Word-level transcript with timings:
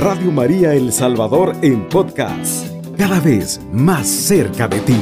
Radio 0.00 0.32
María 0.32 0.72
El 0.72 0.94
Salvador 0.94 1.54
en 1.60 1.86
podcast, 1.86 2.66
cada 2.96 3.20
vez 3.20 3.60
más 3.70 4.08
cerca 4.08 4.66
de 4.66 4.80
ti. 4.80 4.98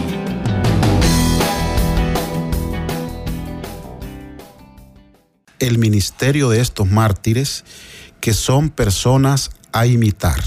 El 5.61 5.79
ministerio 5.79 6.49
de 6.49 6.61
estos 6.61 6.91
mártires 6.91 7.65
que 8.21 8.35
son 8.35 8.71
personas 8.71 9.53
a 9.71 9.87
imitar, 9.87 10.43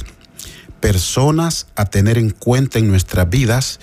personas 0.81 1.67
a 1.77 1.85
tener 1.85 2.17
en 2.17 2.31
cuenta 2.31 2.77
en 2.77 2.89
nuestras 2.89 3.29
vidas, 3.29 3.79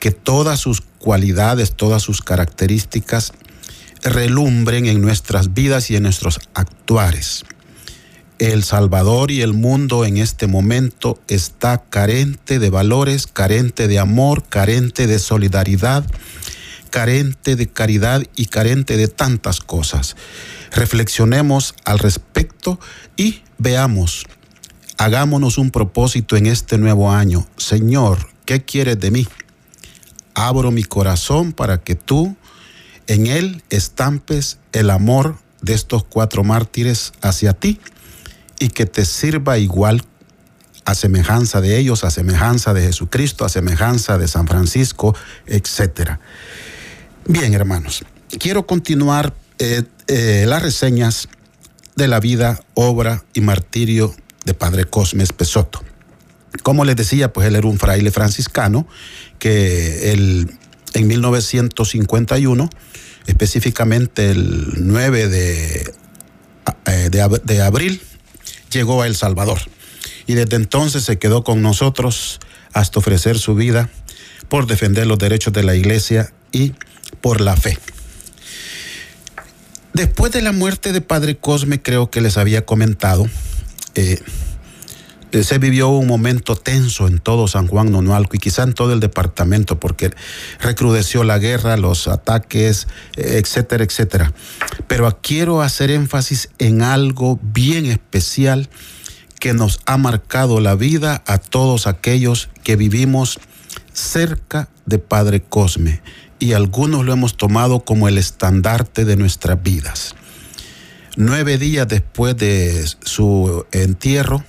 que 0.00 0.10
todas 0.10 0.58
sus 0.58 0.80
cualidades, 0.80 1.76
todas 1.76 2.02
sus 2.02 2.20
características 2.20 3.32
relumbren 4.02 4.86
en 4.86 5.00
nuestras 5.00 5.54
vidas 5.54 5.88
y 5.92 5.94
en 5.94 6.02
nuestros 6.02 6.40
actuares. 6.54 7.44
El 8.40 8.64
Salvador 8.64 9.30
y 9.30 9.42
el 9.42 9.52
mundo 9.52 10.04
en 10.04 10.16
este 10.16 10.48
momento 10.48 11.20
está 11.28 11.84
carente 11.88 12.58
de 12.58 12.68
valores, 12.68 13.28
carente 13.28 13.86
de 13.86 14.00
amor, 14.00 14.42
carente 14.48 15.06
de 15.06 15.20
solidaridad, 15.20 16.04
carente 16.90 17.54
de 17.54 17.68
caridad 17.68 18.24
y 18.34 18.46
carente 18.46 18.96
de 18.96 19.06
tantas 19.06 19.60
cosas. 19.60 20.16
Reflexionemos 20.72 21.76
al 21.84 22.00
respecto 22.00 22.80
y 23.16 23.42
veamos, 23.58 24.26
hagámonos 24.98 25.56
un 25.56 25.70
propósito 25.70 26.36
en 26.36 26.46
este 26.46 26.76
nuevo 26.76 27.12
año. 27.12 27.46
Señor, 27.56 28.30
¿qué 28.46 28.64
quieres 28.64 28.98
de 28.98 29.12
mí? 29.12 29.28
Abro 30.34 30.72
mi 30.72 30.82
corazón 30.82 31.52
para 31.52 31.78
que 31.78 31.94
tú 31.94 32.36
en 33.06 33.28
él 33.28 33.62
estampes 33.70 34.58
el 34.72 34.90
amor 34.90 35.38
de 35.62 35.74
estos 35.74 36.02
cuatro 36.02 36.42
mártires 36.42 37.12
hacia 37.22 37.52
ti 37.52 37.78
y 38.58 38.68
que 38.68 38.86
te 38.86 39.04
sirva 39.04 39.58
igual 39.58 40.02
a 40.84 40.94
semejanza 40.94 41.60
de 41.60 41.78
ellos, 41.78 42.04
a 42.04 42.10
semejanza 42.10 42.74
de 42.74 42.82
Jesucristo, 42.82 43.44
a 43.44 43.48
semejanza 43.48 44.18
de 44.18 44.28
San 44.28 44.46
Francisco, 44.46 45.16
etc. 45.46 46.18
Bien, 47.26 47.54
hermanos, 47.54 48.04
quiero 48.38 48.66
continuar 48.66 49.34
eh, 49.58 49.84
eh, 50.08 50.44
las 50.46 50.62
reseñas 50.62 51.28
de 51.96 52.08
la 52.08 52.20
vida, 52.20 52.60
obra 52.74 53.24
y 53.32 53.40
martirio 53.40 54.14
de 54.44 54.54
Padre 54.54 54.84
Cosme 54.84 55.26
Pesoto. 55.26 55.82
Como 56.62 56.84
les 56.84 56.96
decía, 56.96 57.32
pues 57.32 57.46
él 57.48 57.56
era 57.56 57.66
un 57.66 57.78
fraile 57.78 58.10
franciscano 58.10 58.86
que 59.38 60.12
en 60.12 61.06
1951 61.06 62.70
específicamente 63.26 64.30
el 64.30 64.86
9 64.86 65.28
de, 65.28 65.92
eh, 66.86 67.10
de, 67.10 67.62
abril, 67.62 68.00
llegó 68.74 69.02
a 69.02 69.06
El 69.06 69.16
Salvador. 69.16 69.60
Y 70.26 70.34
desde 70.34 70.56
entonces 70.56 71.04
se 71.04 71.18
quedó 71.18 71.44
con 71.44 71.62
nosotros 71.62 72.40
hasta 72.72 72.98
ofrecer 72.98 73.38
su 73.38 73.54
vida 73.54 73.88
por 74.48 74.66
defender 74.66 75.06
los 75.06 75.18
derechos 75.18 75.52
de 75.52 75.62
la 75.62 75.74
iglesia 75.74 76.32
y 76.52 76.74
por 77.20 77.40
la 77.40 77.56
fe. 77.56 77.78
Después 79.92 80.32
de 80.32 80.42
la 80.42 80.52
muerte 80.52 80.92
de 80.92 81.00
Padre 81.00 81.36
Cosme, 81.36 81.80
creo 81.80 82.10
que 82.10 82.20
les 82.20 82.36
había 82.36 82.66
comentado, 82.66 83.26
eh, 83.94 84.20
se 85.42 85.58
vivió 85.58 85.88
un 85.88 86.06
momento 86.06 86.54
tenso 86.54 87.08
en 87.08 87.18
todo 87.18 87.48
San 87.48 87.66
Juan 87.66 87.90
Nonualco 87.90 88.36
y 88.36 88.38
quizá 88.38 88.62
en 88.62 88.74
todo 88.74 88.92
el 88.92 89.00
departamento 89.00 89.80
porque 89.80 90.10
recrudeció 90.60 91.24
la 91.24 91.38
guerra, 91.38 91.76
los 91.76 92.06
ataques, 92.06 92.86
eh, 93.16 93.40
etcétera, 93.42 93.82
etcétera. 93.82 94.32
Pero 94.86 95.18
quiero 95.20 95.62
hacer 95.62 95.90
énfasis 95.90 96.50
en 96.58 96.82
algo 96.82 97.40
bien 97.42 97.86
especial 97.86 98.68
que 99.40 99.52
nos 99.54 99.80
ha 99.86 99.96
marcado 99.96 100.60
la 100.60 100.74
vida 100.74 101.22
a 101.26 101.38
todos 101.38 101.86
aquellos 101.86 102.48
que 102.62 102.76
vivimos 102.76 103.40
cerca 103.92 104.68
de 104.86 104.98
Padre 104.98 105.42
Cosme 105.42 106.02
y 106.38 106.52
algunos 106.52 107.04
lo 107.04 107.12
hemos 107.12 107.36
tomado 107.36 107.80
como 107.80 108.08
el 108.08 108.18
estandarte 108.18 109.04
de 109.04 109.16
nuestras 109.16 109.62
vidas. 109.62 110.14
Nueve 111.16 111.58
días 111.58 111.86
después 111.88 112.36
de 112.36 112.84
su 113.04 113.66
entierro, 113.72 114.44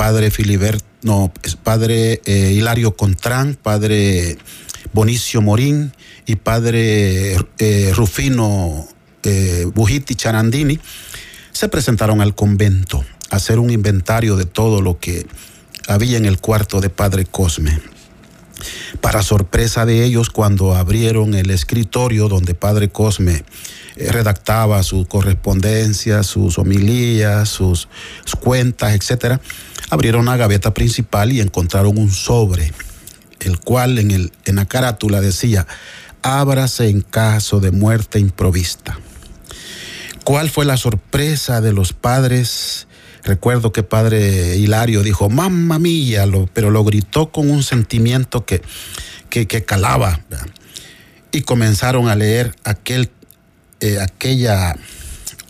padre 0.00 0.30
Filibert, 0.30 0.82
no, 1.02 1.30
padre 1.62 2.22
eh, 2.24 2.52
Hilario 2.54 2.96
Contrán, 2.96 3.54
padre 3.62 4.38
Bonicio 4.94 5.42
Morín 5.42 5.92
y 6.24 6.36
padre 6.36 7.36
eh, 7.58 7.92
Rufino 7.94 8.88
eh, 9.24 9.66
Bujiti 9.74 10.14
Charandini, 10.14 10.80
se 11.52 11.68
presentaron 11.68 12.22
al 12.22 12.34
convento 12.34 13.04
a 13.28 13.36
hacer 13.36 13.58
un 13.58 13.68
inventario 13.68 14.36
de 14.36 14.46
todo 14.46 14.80
lo 14.80 14.98
que 14.98 15.26
había 15.86 16.16
en 16.16 16.24
el 16.24 16.40
cuarto 16.40 16.80
de 16.80 16.88
padre 16.88 17.26
Cosme. 17.26 17.78
Para 19.00 19.22
sorpresa 19.22 19.86
de 19.86 20.04
ellos, 20.04 20.30
cuando 20.30 20.74
abrieron 20.74 21.34
el 21.34 21.50
escritorio 21.50 22.28
donde 22.28 22.54
Padre 22.54 22.88
Cosme 22.88 23.44
redactaba 23.96 24.82
su 24.82 25.06
correspondencia, 25.06 26.22
sus 26.22 26.58
homilías, 26.58 27.48
sus, 27.48 27.88
cuentas, 28.40 28.94
etcétera, 28.94 29.40
abrieron 29.90 30.26
la 30.26 30.36
gaveta 30.36 30.72
principal 30.72 31.32
y 31.32 31.40
encontraron 31.40 31.98
un 31.98 32.10
sobre, 32.10 32.72
el 33.40 33.58
cual 33.60 33.98
en, 33.98 34.10
el, 34.10 34.32
en 34.44 34.56
la 34.56 34.66
carátula 34.66 35.20
decía, 35.20 35.66
ábrase 36.22 36.88
en 36.88 37.02
caso 37.02 37.60
de 37.60 37.70
muerte 37.70 38.18
improvista. 38.18 38.98
¿Cuál 40.24 40.50
fue 40.50 40.64
la 40.64 40.76
sorpresa 40.76 41.60
de 41.60 41.72
los 41.72 41.92
padres? 41.92 42.86
Recuerdo 43.24 43.72
que 43.72 43.82
padre 43.82 44.56
Hilario 44.56 45.02
dijo, 45.02 45.28
mamma 45.28 45.78
mía, 45.78 46.24
pero 46.52 46.70
lo 46.70 46.84
gritó 46.84 47.30
con 47.30 47.50
un 47.50 47.62
sentimiento 47.62 48.44
que, 48.44 48.62
que, 49.28 49.64
calaba. 49.64 50.20
Y 51.32 51.42
comenzaron 51.42 52.08
a 52.08 52.16
leer 52.16 52.54
aquel, 52.64 53.10
eh, 53.80 53.98
aquella 54.00 54.76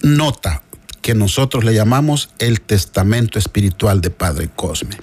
nota 0.03 0.63
que 1.03 1.15
nosotros 1.15 1.65
le 1.65 1.75
llamamos 1.75 2.31
el 2.39 2.61
testamento 2.61 3.39
espiritual 3.39 4.01
de 4.01 4.11
Padre 4.11 4.51
Cosme. 4.55 4.97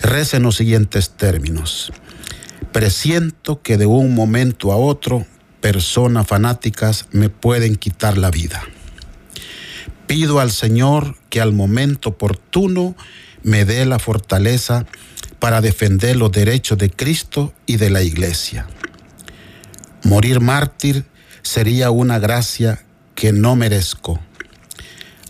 Reza 0.00 0.36
en 0.38 0.42
los 0.42 0.56
siguientes 0.56 1.10
términos. 1.10 1.92
Presiento 2.72 3.62
que 3.62 3.76
de 3.76 3.86
un 3.86 4.14
momento 4.14 4.72
a 4.72 4.76
otro 4.76 5.26
personas 5.60 6.26
fanáticas 6.26 7.06
me 7.12 7.28
pueden 7.28 7.76
quitar 7.76 8.18
la 8.18 8.30
vida. 8.30 8.62
Pido 10.06 10.40
al 10.40 10.50
Señor 10.50 11.16
que 11.30 11.40
al 11.40 11.52
momento 11.52 12.10
oportuno 12.10 12.94
me 13.42 13.64
dé 13.64 13.84
la 13.86 13.98
fortaleza 13.98 14.86
para 15.38 15.60
defender 15.60 16.16
los 16.16 16.32
derechos 16.32 16.78
de 16.78 16.90
Cristo 16.90 17.52
y 17.66 17.76
de 17.76 17.90
la 17.90 18.02
Iglesia. 18.02 18.66
Morir 20.02 20.40
mártir 20.40 21.04
sería 21.42 21.90
una 21.90 22.18
gracia 22.18 22.84
que 23.14 23.32
no 23.32 23.56
merezco 23.56 24.20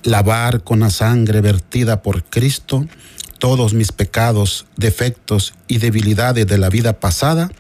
lavar 0.05 0.63
con 0.63 0.81
la 0.81 0.91
sangre 0.91 1.41
vertida 1.41 2.03
por 2.03 2.25
Cristo 2.25 2.87
todos 3.39 3.75
mis 3.75 3.93
pecados, 3.93 4.67
defectos 4.77 5.55
y 5.67 5.79
debilidades 5.79 6.47
de 6.47 6.57
la 6.57 6.71
vida 6.71 7.01
pasada, 7.01 7.51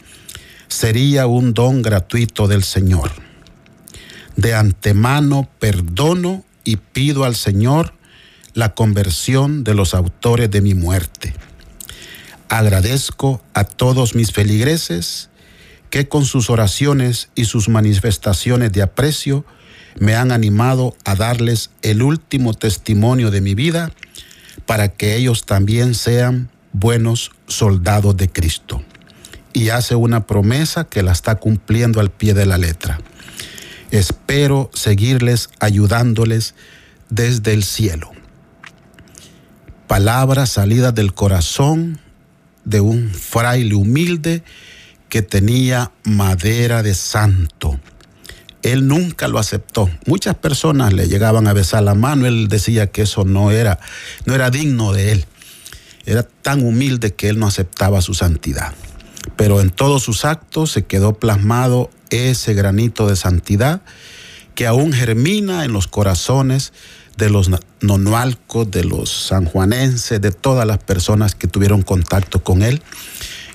sería 0.68 1.26
un 1.26 1.52
don 1.52 1.82
gratuito 1.82 2.48
del 2.48 2.62
Señor. 2.62 3.10
De 4.36 4.54
antemano 4.54 5.48
perdono 5.58 6.44
y 6.64 6.76
pido 6.76 7.24
al 7.24 7.36
Señor 7.36 7.94
la 8.54 8.74
conversión 8.74 9.64
de 9.64 9.74
los 9.74 9.94
autores 9.94 10.50
de 10.50 10.60
mi 10.60 10.74
muerte. 10.74 11.34
Agradezco 12.48 13.42
a 13.52 13.64
todos 13.64 14.14
mis 14.14 14.32
feligreses 14.32 15.30
que 15.90 16.08
con 16.08 16.24
sus 16.24 16.50
oraciones 16.50 17.28
y 17.34 17.44
sus 17.44 17.68
manifestaciones 17.68 18.72
de 18.72 18.82
aprecio 18.82 19.44
me 19.98 20.14
han 20.14 20.32
animado 20.32 20.96
a 21.04 21.14
darles 21.14 21.70
el 21.82 22.02
último 22.02 22.54
testimonio 22.54 23.30
de 23.30 23.40
mi 23.40 23.54
vida 23.54 23.92
para 24.66 24.88
que 24.88 25.16
ellos 25.16 25.46
también 25.46 25.94
sean 25.94 26.50
buenos 26.72 27.32
soldados 27.46 28.16
de 28.16 28.28
Cristo. 28.28 28.82
Y 29.52 29.68
hace 29.68 29.94
una 29.94 30.26
promesa 30.26 30.84
que 30.84 31.02
la 31.02 31.12
está 31.12 31.36
cumpliendo 31.36 32.00
al 32.00 32.10
pie 32.10 32.34
de 32.34 32.46
la 32.46 32.58
letra. 32.58 32.98
Espero 33.94 34.70
seguirles 34.74 35.50
ayudándoles 35.60 36.54
desde 37.10 37.52
el 37.52 37.64
cielo. 37.64 38.10
Palabras 39.86 40.50
salidas 40.50 40.94
del 40.94 41.14
corazón 41.14 42.00
de 42.64 42.80
un 42.80 43.10
fraile 43.10 43.74
humilde 43.74 44.42
que 45.08 45.22
tenía 45.22 45.92
madera 46.04 46.82
de 46.82 46.94
santo 46.94 47.78
él 48.64 48.88
nunca 48.88 49.28
lo 49.28 49.38
aceptó. 49.38 49.90
Muchas 50.06 50.34
personas 50.36 50.94
le 50.94 51.06
llegaban 51.06 51.46
a 51.46 51.52
besar 51.52 51.82
la 51.82 51.94
mano, 51.94 52.26
él 52.26 52.48
decía 52.48 52.86
que 52.86 53.02
eso 53.02 53.24
no 53.24 53.50
era, 53.50 53.78
no 54.24 54.34
era 54.34 54.50
digno 54.50 54.92
de 54.92 55.12
él. 55.12 55.26
Era 56.06 56.22
tan 56.22 56.64
humilde 56.64 57.12
que 57.12 57.28
él 57.28 57.38
no 57.38 57.46
aceptaba 57.46 58.00
su 58.00 58.14
santidad. 58.14 58.72
Pero 59.36 59.60
en 59.60 59.70
todos 59.70 60.02
sus 60.02 60.24
actos 60.24 60.70
se 60.70 60.84
quedó 60.84 61.14
plasmado 61.14 61.90
ese 62.10 62.54
granito 62.54 63.06
de 63.06 63.16
santidad 63.16 63.82
que 64.54 64.66
aún 64.66 64.92
germina 64.92 65.64
en 65.64 65.72
los 65.72 65.88
corazones 65.88 66.72
de 67.16 67.30
los 67.30 67.50
nonualcos, 67.80 68.70
de 68.70 68.84
los 68.84 69.10
sanjuanenses, 69.10 70.20
de 70.20 70.32
todas 70.32 70.66
las 70.66 70.78
personas 70.78 71.34
que 71.34 71.48
tuvieron 71.48 71.82
contacto 71.82 72.42
con 72.42 72.62
él. 72.62 72.82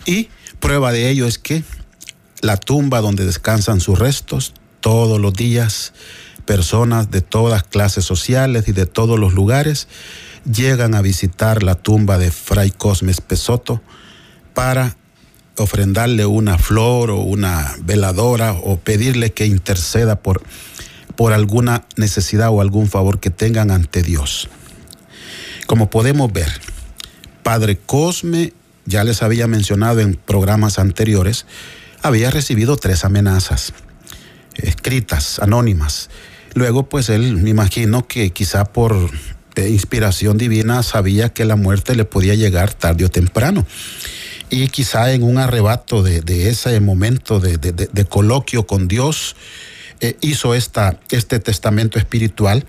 Y 0.05 0.29
prueba 0.59 0.91
de 0.91 1.09
ello 1.09 1.25
es 1.25 1.37
que 1.37 1.63
la 2.41 2.57
tumba 2.57 3.01
donde 3.01 3.25
descansan 3.25 3.81
sus 3.81 3.99
restos, 3.99 4.53
todos 4.79 5.19
los 5.19 5.33
días, 5.33 5.93
personas 6.45 7.11
de 7.11 7.21
todas 7.21 7.63
clases 7.63 8.05
sociales 8.05 8.67
y 8.67 8.71
de 8.71 8.85
todos 8.85 9.19
los 9.19 9.33
lugares 9.33 9.87
llegan 10.51 10.95
a 10.95 11.01
visitar 11.01 11.63
la 11.63 11.75
tumba 11.75 12.17
de 12.17 12.31
Fray 12.31 12.71
Cosme 12.71 13.13
Pesoto 13.27 13.81
para 14.53 14.97
ofrendarle 15.63 16.25
una 16.25 16.57
flor 16.57 17.11
o 17.11 17.21
una 17.21 17.75
veladora 17.81 18.53
o 18.53 18.77
pedirle 18.77 19.31
que 19.31 19.45
interceda 19.45 20.17
por, 20.17 20.41
por 21.15 21.33
alguna 21.33 21.85
necesidad 21.95 22.49
o 22.49 22.61
algún 22.61 22.87
favor 22.87 23.19
que 23.19 23.29
tengan 23.29 23.71
ante 23.71 24.03
Dios. 24.03 24.49
Como 25.67 25.89
podemos 25.89 26.31
ver, 26.31 26.49
Padre 27.43 27.77
Cosme, 27.77 28.53
ya 28.85 29.03
les 29.03 29.21
había 29.21 29.47
mencionado 29.47 29.99
en 29.99 30.15
programas 30.15 30.79
anteriores, 30.79 31.45
había 32.01 32.31
recibido 32.31 32.77
tres 32.77 33.05
amenazas 33.05 33.73
escritas, 34.63 35.39
anónimas. 35.39 36.09
Luego, 36.53 36.89
pues 36.89 37.09
él, 37.09 37.37
me 37.37 37.49
imagino 37.49 38.07
que 38.07 38.31
quizá 38.31 38.65
por 38.65 39.09
eh, 39.55 39.69
inspiración 39.69 40.37
divina 40.37 40.83
sabía 40.83 41.29
que 41.29 41.45
la 41.45 41.55
muerte 41.55 41.95
le 41.95 42.05
podía 42.05 42.35
llegar 42.35 42.73
tarde 42.73 43.05
o 43.05 43.09
temprano. 43.09 43.65
Y 44.49 44.67
quizá 44.69 45.13
en 45.13 45.23
un 45.23 45.37
arrebato 45.37 46.01
de, 46.01 46.49
ese 46.49 46.79
momento 46.79 47.39
de, 47.39 48.05
coloquio 48.05 48.65
con 48.65 48.87
Dios, 48.87 49.35
eh, 49.99 50.17
hizo 50.21 50.55
esta, 50.55 50.99
este 51.11 51.39
testamento 51.39 51.99
espiritual, 51.99 52.65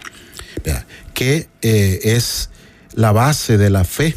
que 1.14 1.48
eh, 1.62 2.00
es 2.02 2.50
la 2.94 3.12
base 3.12 3.56
de 3.56 3.70
la 3.70 3.84
fe 3.84 4.16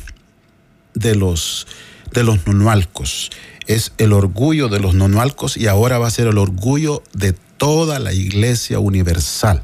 de 0.94 1.16
los, 1.16 1.68
de 2.12 2.24
los 2.24 2.46
nonualcos. 2.48 3.30
Es 3.68 3.94
el 3.98 4.14
orgullo 4.14 4.68
de 4.68 4.80
los 4.80 4.94
nonualcos 4.94 5.58
y 5.58 5.68
ahora 5.68 5.98
va 6.00 6.08
a 6.08 6.12
ser 6.12 6.28
el 6.28 6.38
orgullo 6.38 7.04
de 7.14 7.34
toda 7.58 8.00
la 8.00 8.14
iglesia 8.14 8.80
universal. 8.80 9.64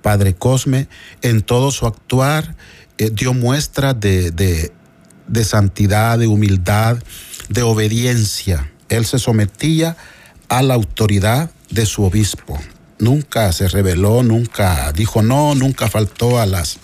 Padre 0.00 0.34
Cosme, 0.34 0.88
en 1.22 1.42
todo 1.42 1.70
su 1.70 1.86
actuar, 1.86 2.56
eh, 2.98 3.10
dio 3.10 3.34
muestra 3.34 3.94
de, 3.94 4.30
de 4.30 4.72
santidad, 5.44 6.18
de 6.18 6.26
humildad, 6.26 6.98
de 7.48 7.62
obediencia. 7.62 8.70
Él 8.88 9.06
se 9.06 9.18
sometía 9.18 9.96
a 10.48 10.62
la 10.62 10.74
autoridad 10.74 11.50
de 11.70 11.86
su 11.86 12.04
obispo. 12.04 12.60
Nunca 12.98 13.50
se 13.52 13.66
rebeló, 13.68 14.22
nunca 14.22 14.92
dijo 14.92 15.22
no, 15.22 15.54
nunca 15.54 15.88
faltó 15.88 16.38
a 16.38 16.46
las 16.46 16.78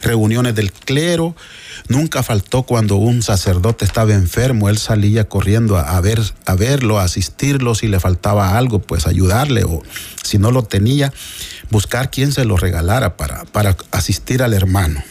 reuniones 0.00 0.54
del 0.54 0.72
clero, 0.72 1.34
nunca 1.88 2.22
faltó 2.22 2.62
cuando 2.62 2.96
un 2.96 3.22
sacerdote 3.22 3.84
estaba 3.84 4.14
enfermo, 4.14 4.68
él 4.68 4.78
salía 4.78 5.28
corriendo 5.28 5.76
a, 5.76 6.00
ver, 6.00 6.20
a 6.46 6.54
verlo, 6.54 6.98
a 6.98 7.04
asistirlo, 7.04 7.74
si 7.74 7.88
le 7.88 8.00
faltaba 8.00 8.56
algo, 8.56 8.80
pues 8.80 9.06
ayudarle, 9.06 9.64
o 9.64 9.82
si 10.22 10.38
no 10.38 10.50
lo 10.50 10.62
tenía, 10.62 11.12
buscar 11.70 12.10
quien 12.10 12.32
se 12.32 12.44
lo 12.44 12.56
regalara 12.56 13.16
para, 13.16 13.44
para 13.44 13.76
asistir 13.90 14.42
al 14.42 14.54
hermano. 14.54 15.02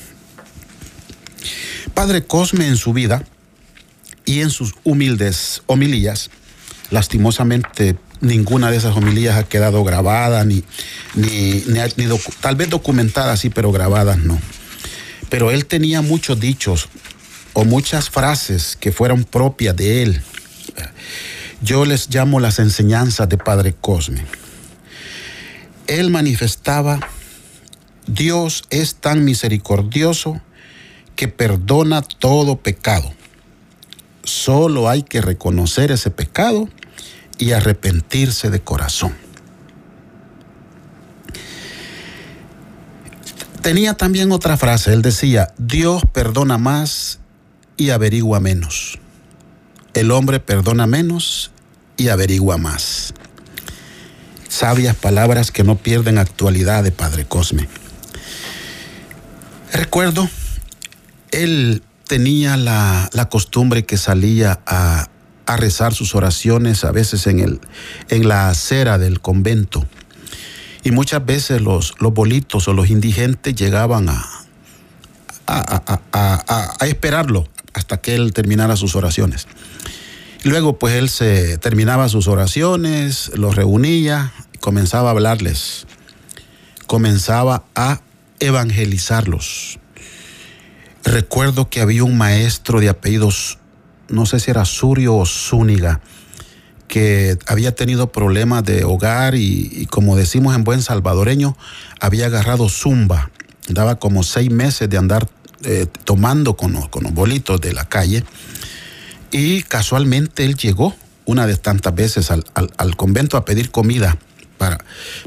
Padre 1.98 2.24
Cosme 2.24 2.68
en 2.68 2.78
su 2.78 2.94
vida 2.94 3.24
y 4.24 4.42
en 4.42 4.52
sus 4.52 4.76
humildes 4.84 5.64
homilías, 5.66 6.30
lastimosamente 6.92 7.98
ninguna 8.22 8.70
de 8.70 8.78
esas 8.78 8.96
homilías 8.96 9.36
ha 9.36 9.46
quedado 9.46 9.84
grabada, 9.84 10.46
ni, 10.46 10.64
ni, 11.16 11.64
tal 12.40 12.56
vez 12.56 12.70
documentada 12.70 13.36
sí, 13.36 13.50
pero 13.50 13.72
grabadas 13.72 14.20
no. 14.20 14.40
Pero 15.30 15.50
él 15.50 15.66
tenía 15.66 16.04
muchos 16.04 16.40
dichos 16.40 16.88
o 17.54 17.66
muchas 17.66 18.12
frases 18.12 18.78
que 18.80 18.92
fueron 18.92 19.24
propias 19.24 19.76
de 19.76 20.04
él. 20.04 20.22
Yo 21.64 21.84
les 21.84 22.14
llamo 22.14 22.40
las 22.40 22.60
enseñanzas 22.60 23.28
de 23.28 23.40
Padre 23.40 23.74
Cosme. 23.74 24.24
Él 25.88 26.12
manifestaba, 26.12 27.00
Dios 28.06 28.66
es 28.70 28.98
tan 28.98 29.26
misericordioso 29.26 30.44
que 31.18 31.28
perdona 31.28 32.02
todo 32.02 32.58
pecado. 32.58 33.12
Solo 34.24 34.88
hay 34.88 35.04
que 35.04 35.20
reconocer 35.20 35.92
ese 35.92 36.12
pecado 36.12 36.70
y 37.38 37.52
arrepentirse 37.52 38.50
de 38.50 38.62
corazón. 38.62 39.14
Tenía 43.62 43.96
también 43.96 44.32
otra 44.32 44.56
frase, 44.56 44.94
él 44.94 45.02
decía, 45.02 45.54
Dios 45.58 46.04
perdona 46.14 46.58
más 46.58 47.20
y 47.76 47.90
averigua 47.90 48.40
menos. 48.40 49.00
El 49.94 50.12
hombre 50.12 50.40
perdona 50.40 50.88
menos 50.88 51.52
y 51.98 52.10
averigua 52.10 52.58
más. 52.58 53.14
Sabias 54.48 54.96
palabras 54.96 55.52
que 55.52 55.64
no 55.64 55.78
pierden 55.78 56.20
actualidad 56.20 56.84
de 56.84 56.92
Padre 56.92 57.26
Cosme. 57.26 57.68
Recuerdo 59.74 60.30
él 61.44 61.84
tenía 62.08 62.58
la, 62.58 63.10
costumbre 63.30 63.86
que 63.86 63.98
salía 63.98 64.60
a, 64.66 65.10
rezar 65.58 65.94
sus 65.94 66.14
oraciones 66.14 66.84
a 66.84 66.92
veces 66.92 67.26
en, 67.26 67.40
el, 67.40 67.62
en 68.10 68.28
la 68.28 68.50
acera 68.50 68.98
del 68.98 69.22
convento. 69.22 69.86
Y 70.84 70.92
muchas 70.92 71.26
veces 71.26 71.62
los, 71.62 71.94
bolitos 72.00 72.68
o 72.68 72.74
los 72.74 72.90
indigentes 72.90 73.56
llegaban 73.56 74.10
a, 74.10 74.26
esperarlo 76.86 77.48
hasta 77.74 77.98
que 77.98 78.16
él 78.16 78.34
terminara 78.34 78.76
sus 78.76 78.96
oraciones. 78.96 79.48
Luego 80.44 80.78
pues 80.78 80.96
él 80.96 81.10
se 81.10 81.58
terminaba 81.58 82.10
sus 82.10 82.28
oraciones, 82.28 83.32
los 83.36 83.56
reunía 83.56 84.34
comenzaba 84.60 85.08
a 85.08 85.12
hablarles. 85.12 85.88
Comenzaba 86.88 87.64
a 87.74 88.02
evangelizarlos. 88.40 89.80
Recuerdo 91.08 91.70
que 91.70 91.80
había 91.80 92.04
un 92.04 92.18
maestro 92.18 92.82
de 92.82 92.90
apellidos, 92.90 93.60
no 94.10 94.26
sé 94.26 94.42
si 94.42 94.52
era 94.52 94.66
Surio 94.66 95.16
o 95.16 95.26
Zúñiga, 95.26 96.02
que 96.90 97.38
había 97.48 97.74
tenido 97.74 98.12
problemas 98.12 98.66
de 98.66 98.84
hogar 98.84 99.36
y, 99.36 99.88
como 99.90 100.18
decimos 100.18 100.54
en 100.54 100.66
buen 100.66 100.82
salvadoreño, 100.82 101.56
había 102.02 102.26
agarrado 102.26 102.68
zumba. 102.68 103.32
Daba 103.70 104.00
como 104.00 104.22
seis 104.22 104.52
meses 104.52 104.90
de 104.90 104.98
andar 104.98 105.30
eh, 105.64 105.88
tomando 106.04 106.58
con 106.58 106.74
los, 106.74 106.90
bolitos 107.14 107.62
de 107.62 107.72
la 107.72 107.86
calle. 107.86 108.26
Y 109.32 109.64
casualmente 109.64 110.44
él 110.44 110.56
llegó 110.56 110.94
una 111.24 111.48
de 111.48 111.56
tantas 111.56 111.96
veces 111.96 112.32
al 112.32 112.96
convento 112.98 113.38
a 113.38 113.46
pedir 113.46 113.72
comida 113.72 114.18
para, 114.58 114.78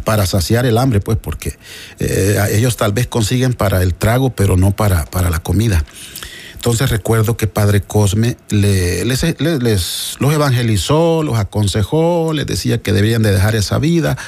para 0.05 0.27
saciar 0.27 0.67
el 0.67 0.79
hambre, 0.79 1.01
pues, 1.01 1.19
porque 1.21 1.59
eh, 1.99 2.39
ellos 2.53 2.77
tal 2.77 2.93
vez 2.93 3.07
consiguen 3.07 3.55
para 3.55 3.83
el 3.83 3.95
trago, 3.95 4.31
pero 4.31 4.57
no 4.57 4.73
para, 4.73 5.05
para 5.07 5.31
la 5.31 5.39
comida. 5.41 5.85
Entonces 6.61 6.91
recuerdo 6.91 7.39
que 7.39 7.47
Padre 7.47 7.81
Cosme 7.81 8.37
les, 8.51 9.07
los 9.07 10.35
evangelizó, 10.35 11.23
los 11.23 11.39
aconsejó, 11.39 12.35
les 12.35 12.47
decía 12.47 12.83
que 12.83 12.93
debían 12.93 13.23
de 13.23 13.33
dejar 13.33 13.55
esa 13.55 13.79
vida, 13.79 14.19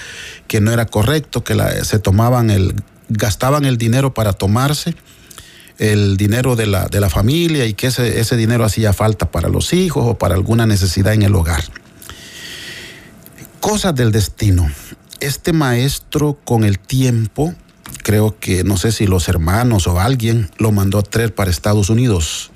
que 0.49 0.63
no 0.63 0.73
era 0.73 0.87
correcto, 0.87 1.45
que 1.45 1.55
se 1.85 1.99
tomaban 1.99 2.49
el, 2.49 2.75
gastaban 3.11 3.67
el 3.67 3.77
dinero 3.77 4.15
para 4.15 4.33
tomarse 4.33 4.95
el 5.77 6.17
dinero 6.17 6.57
de 6.57 6.67
la, 6.67 6.87
de 6.87 7.01
la 7.01 7.11
familia 7.11 7.67
y 7.67 7.75
que 7.75 7.89
ese, 7.89 8.21
ese 8.21 8.37
dinero 8.39 8.65
hacía 8.65 8.95
falta 8.95 9.31
para 9.31 9.51
los 9.51 9.75
hijos 9.75 10.05
o 10.07 10.17
para 10.17 10.35
alguna 10.35 10.65
necesidad 10.65 11.13
en 11.13 11.23
el 11.23 11.35
hogar. 11.35 11.65
Cosas 13.63 13.95
del 13.95 14.11
destino. 14.11 14.69
Este 15.21 15.53
maestro 15.53 16.37
con 16.45 16.65
el 16.65 16.81
tiempo, 16.81 17.55
creo 18.03 18.37
que 18.41 18.65
no 18.65 18.77
sé 18.77 18.91
si 18.91 19.07
los 19.07 19.29
hermanos 19.29 19.87
o 19.87 20.01
alguien 20.01 20.51
lo 20.59 20.73
mandó 20.73 20.99
a 20.99 21.05
traer 21.05 21.33
para 21.33 21.49
Estados 21.49 21.89
Unidos. 21.89 22.51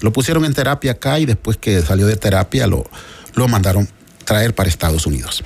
Lo 0.00 0.12
pusieron 0.12 0.44
en 0.44 0.52
terapia 0.52 0.90
acá 0.90 1.20
y 1.20 1.24
después 1.24 1.56
que 1.56 1.80
salió 1.82 2.08
de 2.08 2.16
terapia 2.16 2.66
lo, 2.66 2.90
lo 3.36 3.46
mandaron 3.46 3.88
traer 4.24 4.52
para 4.52 4.68
Estados 4.68 5.06
Unidos. 5.06 5.44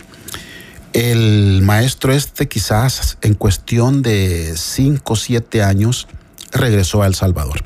El 0.95 1.61
maestro 1.61 2.15
este 2.15 2.49
quizás 2.49 3.19
en 3.21 3.35
cuestión 3.35 4.01
de 4.01 4.55
5 4.57 5.13
o 5.13 5.17
7 5.17 5.63
años 5.63 6.09
regresó 6.51 7.03
a 7.03 7.07
El 7.07 7.15
Salvador. 7.15 7.63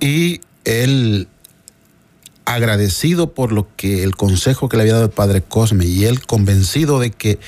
Y 0.00 0.40
él 0.64 1.28
agradecido 2.46 3.34
por 3.34 3.52
lo 3.52 3.68
que 3.76 4.02
el 4.02 4.16
consejo 4.16 4.68
que 4.68 4.76
le 4.76 4.84
había 4.84 4.94
dado 4.94 5.04
el 5.04 5.10
padre 5.10 5.42
Cosme 5.42 5.84
y 5.84 6.04
él 6.04 6.24
convencido 6.24 6.98
de 6.98 7.10
que 7.10 7.38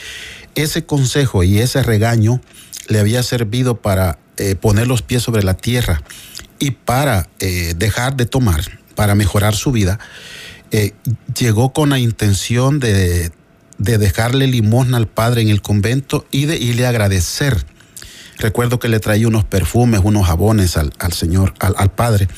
ese 0.54 0.84
consejo 0.84 1.42
y 1.42 1.58
ese 1.58 1.82
regaño 1.82 2.40
le 2.88 3.00
había 3.00 3.22
servido 3.22 3.80
para 3.80 4.18
eh, 4.36 4.54
poner 4.54 4.86
los 4.86 5.02
pies 5.02 5.22
sobre 5.22 5.42
la 5.42 5.54
tierra 5.54 6.02
y 6.58 6.72
para 6.72 7.28
eh, 7.38 7.74
dejar 7.76 8.16
de 8.16 8.26
tomar, 8.26 8.62
para 8.94 9.14
mejorar 9.14 9.54
su 9.54 9.72
vida, 9.72 9.98
eh, 10.70 10.92
llegó 11.34 11.72
con 11.72 11.90
la 11.90 11.98
intención 11.98 12.80
de 12.80 13.32
de 13.78 13.96
dejarle 13.96 14.46
limosna 14.46 14.98
al 14.98 15.06
padre 15.06 15.40
en 15.40 15.48
el 15.48 15.62
convento 15.62 16.26
y 16.30 16.46
de 16.46 16.56
irle 16.56 16.84
a 16.84 16.90
agradecer. 16.90 17.64
Recuerdo 18.38 18.78
que 18.78 18.88
le 18.88 19.00
traía 19.00 19.26
unos 19.26 19.44
perfumes, 19.44 20.00
unos 20.04 20.26
jabones 20.26 20.76
al, 20.76 21.12
señor, 21.12 21.54
al, 21.58 21.90
padre. 21.90 22.28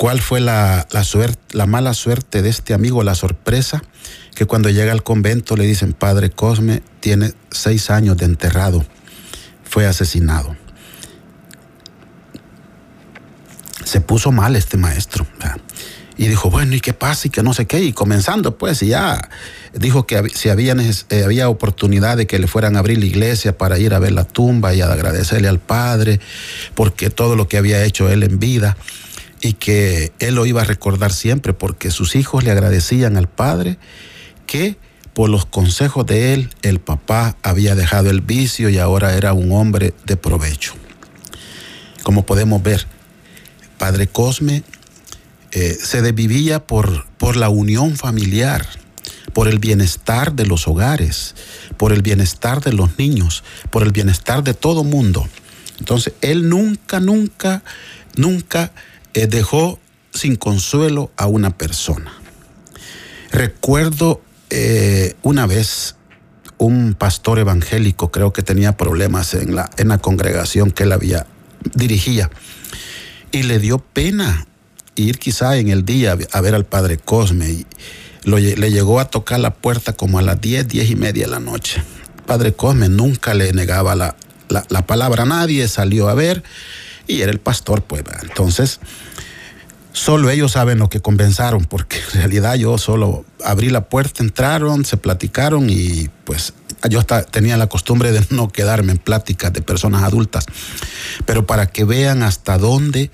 ¿Cuál 0.00 0.22
fue 0.22 0.40
la, 0.40 0.86
suerte, 1.04 1.38
la 1.50 1.66
mala 1.66 1.92
suerte 1.92 2.40
de 2.40 2.48
este 2.48 2.72
amigo, 2.72 3.02
la 3.02 3.14
sorpresa? 3.14 3.82
Que 4.34 4.46
cuando 4.46 4.70
llega 4.70 4.92
al 4.92 5.02
convento 5.02 5.58
le 5.58 5.66
dicen, 5.66 5.92
Padre 5.92 6.30
Cosme 6.30 6.82
tiene 7.00 7.34
seis 7.50 7.90
años 7.90 8.16
de 8.16 8.24
enterrado, 8.24 8.82
fue 9.62 9.84
asesinado. 9.84 10.56
Se 13.84 14.00
puso 14.00 14.32
mal 14.32 14.56
este 14.56 14.78
maestro. 14.78 15.26
Y 16.16 16.28
dijo, 16.28 16.48
bueno, 16.48 16.74
¿y 16.74 16.80
qué 16.80 16.94
pasa? 16.94 17.28
Y 17.28 17.30
que 17.30 17.42
no 17.42 17.52
sé 17.52 17.66
qué. 17.66 17.80
Y 17.80 17.92
comenzando, 17.92 18.56
pues, 18.56 18.82
y 18.82 18.86
ya 18.86 19.28
dijo 19.74 20.06
que 20.06 20.30
si 20.34 20.48
había, 20.48 20.74
eh, 21.10 21.24
había 21.24 21.50
oportunidad 21.50 22.16
de 22.16 22.26
que 22.26 22.38
le 22.38 22.46
fueran 22.46 22.76
a 22.76 22.78
abrir 22.78 22.98
la 22.98 23.04
iglesia 23.04 23.58
para 23.58 23.78
ir 23.78 23.92
a 23.92 23.98
ver 23.98 24.12
la 24.12 24.24
tumba 24.24 24.72
y 24.72 24.80
a 24.80 24.90
agradecerle 24.90 25.48
al 25.48 25.58
Padre, 25.58 26.20
porque 26.74 27.10
todo 27.10 27.36
lo 27.36 27.48
que 27.48 27.58
había 27.58 27.84
hecho 27.84 28.08
él 28.08 28.22
en 28.22 28.38
vida, 28.38 28.78
y 29.40 29.54
que 29.54 30.12
él 30.18 30.34
lo 30.34 30.46
iba 30.46 30.62
a 30.62 30.64
recordar 30.64 31.12
siempre, 31.12 31.54
porque 31.54 31.90
sus 31.90 32.16
hijos 32.16 32.44
le 32.44 32.50
agradecían 32.50 33.16
al 33.16 33.28
Padre 33.28 33.78
que 34.46 34.76
por 35.14 35.28
los 35.28 35.44
consejos 35.44 36.06
de 36.06 36.34
él, 36.34 36.50
el 36.62 36.80
papá 36.80 37.36
había 37.42 37.74
dejado 37.74 38.10
el 38.10 38.20
vicio 38.20 38.68
y 38.68 38.78
ahora 38.78 39.14
era 39.14 39.32
un 39.32 39.52
hombre 39.52 39.92
de 40.06 40.16
provecho. 40.16 40.74
Como 42.02 42.24
podemos 42.24 42.62
ver, 42.62 42.86
Padre 43.76 44.06
Cosme 44.06 44.62
eh, 45.52 45.76
se 45.82 46.00
desvivía 46.00 46.66
por, 46.66 47.06
por 47.18 47.36
la 47.36 47.48
unión 47.48 47.96
familiar, 47.96 48.66
por 49.32 49.48
el 49.48 49.58
bienestar 49.58 50.32
de 50.34 50.46
los 50.46 50.68
hogares, 50.68 51.34
por 51.76 51.92
el 51.92 52.02
bienestar 52.02 52.62
de 52.62 52.72
los 52.72 52.98
niños, 52.98 53.42
por 53.70 53.82
el 53.82 53.90
bienestar 53.90 54.44
de 54.44 54.54
todo 54.54 54.84
mundo. 54.84 55.28
Entonces, 55.78 56.14
él 56.20 56.48
nunca, 56.48 57.00
nunca, 57.00 57.62
nunca 58.16 58.72
eh, 59.14 59.26
dejó 59.26 59.78
sin 60.12 60.36
consuelo 60.36 61.10
a 61.16 61.26
una 61.26 61.56
persona. 61.56 62.12
Recuerdo 63.30 64.20
eh, 64.50 65.14
una 65.22 65.46
vez 65.46 65.96
un 66.58 66.94
pastor 66.94 67.38
evangélico, 67.38 68.10
creo 68.10 68.32
que 68.32 68.42
tenía 68.42 68.76
problemas 68.76 69.34
en 69.34 69.54
la, 69.54 69.70
en 69.76 69.88
la 69.88 69.98
congregación 69.98 70.70
que 70.72 70.82
él 70.82 70.92
había 70.92 71.26
dirigía, 71.74 72.30
y 73.32 73.44
le 73.44 73.58
dio 73.58 73.78
pena 73.78 74.46
ir 74.96 75.18
quizá 75.18 75.56
en 75.56 75.68
el 75.68 75.84
día 75.84 76.16
a 76.32 76.40
ver 76.40 76.54
al 76.54 76.64
padre 76.64 76.98
Cosme. 76.98 77.50
Y 77.50 77.66
le 78.24 78.70
llegó 78.70 79.00
a 79.00 79.06
tocar 79.06 79.40
la 79.40 79.54
puerta 79.54 79.92
como 79.94 80.18
a 80.18 80.22
las 80.22 80.40
10, 80.40 80.68
10 80.68 80.90
y 80.90 80.96
media 80.96 81.24
de 81.26 81.30
la 81.30 81.40
noche. 81.40 81.82
Padre 82.26 82.52
Cosme 82.52 82.88
nunca 82.88 83.34
le 83.34 83.52
negaba 83.52 83.94
la, 83.94 84.16
la, 84.48 84.86
palabra 84.86 85.22
a 85.22 85.26
nadie, 85.26 85.68
salió 85.68 86.08
a 86.08 86.14
ver 86.14 86.42
y 87.06 87.22
era 87.22 87.32
el 87.32 87.40
pastor, 87.40 87.82
pues. 87.82 88.02
Entonces, 88.22 88.80
solo 89.92 90.30
ellos 90.30 90.52
saben 90.52 90.78
lo 90.78 90.88
que 90.88 91.00
convenzaron, 91.00 91.64
porque 91.64 91.98
en 91.98 92.20
realidad 92.20 92.54
yo 92.54 92.78
solo 92.78 93.24
abrí 93.44 93.70
la 93.70 93.88
puerta, 93.88 94.22
entraron, 94.22 94.84
se 94.84 94.96
platicaron 94.96 95.68
y 95.70 96.08
pues 96.24 96.54
yo 96.88 96.98
hasta 96.98 97.22
tenía 97.22 97.56
la 97.56 97.66
costumbre 97.66 98.12
de 98.12 98.24
no 98.30 98.48
quedarme 98.48 98.92
en 98.92 98.98
pláticas 98.98 99.52
de 99.52 99.62
personas 99.62 100.02
adultas, 100.02 100.46
pero 101.26 101.46
para 101.46 101.66
que 101.66 101.84
vean 101.84 102.22
hasta 102.22 102.58
dónde 102.58 103.10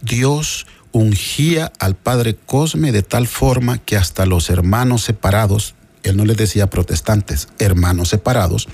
Dios 0.00 0.66
ungía 0.92 1.72
al 1.78 1.96
padre 1.96 2.34
Cosme 2.34 2.92
de 2.92 3.02
tal 3.02 3.26
forma 3.26 3.78
que 3.78 3.96
hasta 3.96 4.26
los 4.26 4.50
hermanos 4.50 5.02
separados, 5.02 5.74
él 6.02 6.16
no 6.16 6.24
les 6.24 6.36
decía 6.36 6.70
protestantes, 6.70 7.48
hermanos 7.58 8.08
separados, 8.08 8.68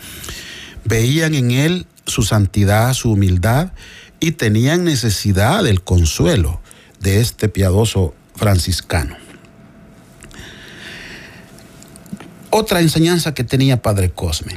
veían 0.85 1.35
en 1.35 1.51
él 1.51 1.87
su 2.07 2.23
santidad, 2.23 2.93
su 2.93 3.13
humildad 3.13 3.73
y 4.25 4.33
tenían 4.33 4.85
necesidad 4.85 5.63
del 5.65 5.83
consuelo 5.83 6.63
de 6.99 7.21
este 7.21 7.51
piadoso 7.51 8.15
franciscano. 8.35 9.19
Otra 12.49 12.81
enseñanza 12.81 13.35
que 13.35 13.45
tenía 13.45 13.83
Padre 13.83 14.13
Cosme. 14.13 14.57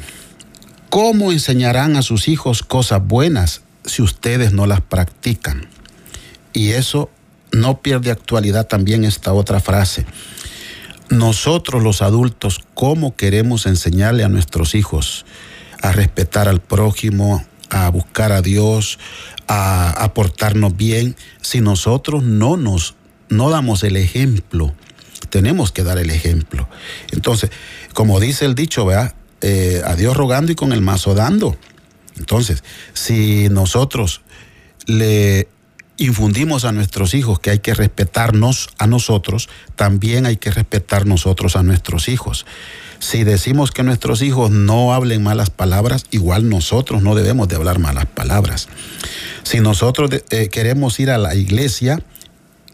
¿Cómo 0.89 1.33
enseñarán 1.33 1.97
a 1.97 2.01
sus 2.01 2.29
hijos 2.29 2.63
cosas 2.63 3.05
buenas 3.05 3.59
si 3.83 4.01
ustedes 4.01 4.53
no 4.53 4.67
las 4.67 4.79
practican? 4.79 5.67
Y 6.53 6.69
eso 6.69 7.09
no 7.51 7.81
pierde 7.81 8.11
actualidad 8.11 8.67
también 8.67 9.03
esta 9.03 9.33
otra 9.33 9.59
frase. 9.59 10.05
Nosotros 11.09 11.83
los 11.83 12.01
adultos, 12.01 12.61
¿cómo 12.73 13.17
queremos 13.17 13.65
enseñarle 13.65 14.23
a 14.23 14.29
nuestros 14.29 14.75
hijos 14.75 15.25
a 15.81 15.91
respetar 15.91 16.47
al 16.47 16.61
prójimo, 16.61 17.45
a 17.69 17.89
buscar 17.89 18.31
a 18.31 18.41
Dios, 18.41 18.99
a 19.47 19.89
aportarnos 20.03 20.75
bien, 20.75 21.15
si 21.41 21.61
nosotros 21.61 22.23
no 22.23 22.57
nos 22.57 22.95
no 23.29 23.49
damos 23.49 23.83
el 23.83 23.97
ejemplo? 23.97 24.73
Tenemos 25.29 25.71
que 25.71 25.83
dar 25.83 25.97
el 25.97 26.09
ejemplo. 26.09 26.69
Entonces, 27.11 27.51
como 27.93 28.19
dice 28.19 28.45
el 28.45 28.55
dicho, 28.55 28.85
vea, 28.85 29.15
eh, 29.41 29.81
a 29.85 29.95
Dios 29.95 30.15
rogando 30.15 30.51
y 30.51 30.55
con 30.55 30.71
el 30.71 30.81
mazo 30.81 31.13
dando. 31.13 31.57
Entonces, 32.17 32.63
si 32.93 33.49
nosotros 33.49 34.21
le 34.85 35.47
infundimos 35.97 36.63
a 36.65 36.71
nuestros 36.71 37.13
hijos 37.13 37.39
que 37.39 37.49
hay 37.49 37.59
que 37.59 37.73
respetarnos 37.73 38.69
a 38.77 38.87
nosotros, 38.87 39.49
también 39.75 40.25
hay 40.25 40.37
que 40.37 40.51
respetar 40.51 41.05
nosotros 41.05 41.55
a 41.55 41.63
nuestros 41.63 42.07
hijos. 42.07 42.45
Si 42.99 43.23
decimos 43.23 43.71
que 43.71 43.83
nuestros 43.83 44.21
hijos 44.21 44.51
no 44.51 44.93
hablen 44.93 45.23
malas 45.23 45.49
palabras, 45.49 46.05
igual 46.11 46.49
nosotros 46.49 47.01
no 47.01 47.15
debemos 47.15 47.47
de 47.47 47.55
hablar 47.55 47.79
malas 47.79 48.05
palabras. 48.05 48.67
Si 49.43 49.59
nosotros 49.59 50.09
eh, 50.29 50.49
queremos 50.49 50.99
ir 50.99 51.11
a 51.11 51.17
la 51.17 51.35
iglesia, 51.35 52.01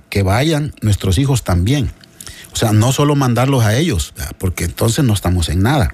que 0.09 0.23
vayan 0.23 0.73
nuestros 0.81 1.17
hijos 1.17 1.43
también. 1.43 1.91
O 2.51 2.55
sea, 2.55 2.71
no 2.71 2.91
solo 2.91 3.15
mandarlos 3.15 3.63
a 3.63 3.75
ellos, 3.75 4.13
porque 4.37 4.65
entonces 4.65 5.03
no 5.03 5.13
estamos 5.13 5.49
en 5.49 5.63
nada. 5.63 5.91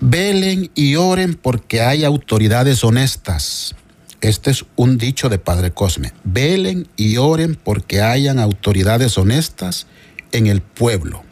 Velen 0.00 0.70
y 0.74 0.96
oren 0.96 1.34
porque 1.34 1.82
hay 1.82 2.04
autoridades 2.04 2.82
honestas 2.82 3.74
este 4.20 4.50
es 4.50 4.66
un 4.76 4.98
dicho 4.98 5.28
de 5.28 5.38
Padre 5.38 5.70
Cosme. 5.70 6.12
Velen 6.24 6.88
y 6.96 7.16
oren 7.16 7.54
porque 7.54 8.02
hayan 8.02 8.38
autoridades 8.38 9.16
honestas 9.16 9.86
en 10.32 10.46
el 10.46 10.60
pueblo. 10.60 11.24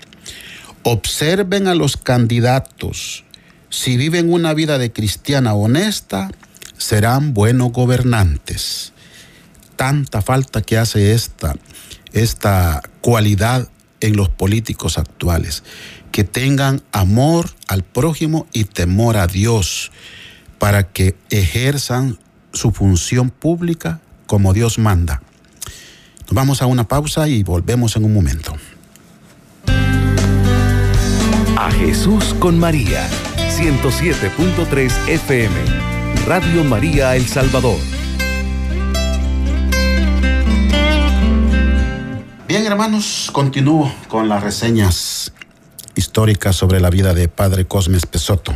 Observen 0.90 1.68
a 1.68 1.74
los 1.74 1.98
candidatos. 1.98 3.26
Si 3.68 3.98
viven 3.98 4.32
una 4.32 4.54
vida 4.54 4.78
de 4.78 4.90
cristiana 4.90 5.52
honesta, 5.52 6.30
serán 6.78 7.34
buenos 7.34 7.72
gobernantes. 7.72 8.94
Tanta 9.76 10.22
falta 10.22 10.62
que 10.62 10.78
hace 10.78 11.12
esta, 11.12 11.56
esta 12.14 12.80
cualidad 13.02 13.68
en 14.00 14.16
los 14.16 14.30
políticos 14.30 14.96
actuales. 14.96 15.62
Que 16.10 16.24
tengan 16.24 16.80
amor 16.90 17.50
al 17.66 17.82
prójimo 17.82 18.46
y 18.54 18.64
temor 18.64 19.18
a 19.18 19.26
Dios 19.26 19.92
para 20.58 20.84
que 20.84 21.14
ejerzan 21.28 22.18
su 22.54 22.70
función 22.70 23.28
pública 23.28 24.00
como 24.26 24.54
Dios 24.54 24.78
manda. 24.78 25.20
Nos 26.20 26.32
vamos 26.32 26.62
a 26.62 26.66
una 26.66 26.88
pausa 26.88 27.28
y 27.28 27.42
volvemos 27.42 27.94
en 27.96 28.06
un 28.06 28.14
momento. 28.14 28.56
A 31.60 31.72
Jesús 31.72 32.36
con 32.38 32.56
María, 32.56 33.10
107.3 33.50 35.08
FM, 35.08 35.56
Radio 36.24 36.62
María 36.62 37.16
El 37.16 37.26
Salvador. 37.26 37.76
Bien, 42.46 42.64
hermanos, 42.64 43.30
continúo 43.32 43.92
con 44.06 44.28
las 44.28 44.44
reseñas 44.44 45.32
históricas 45.96 46.54
sobre 46.54 46.78
la 46.78 46.90
vida 46.90 47.12
de 47.12 47.26
Padre 47.26 47.64
Cosme 47.64 47.98
Pesoto. 48.08 48.54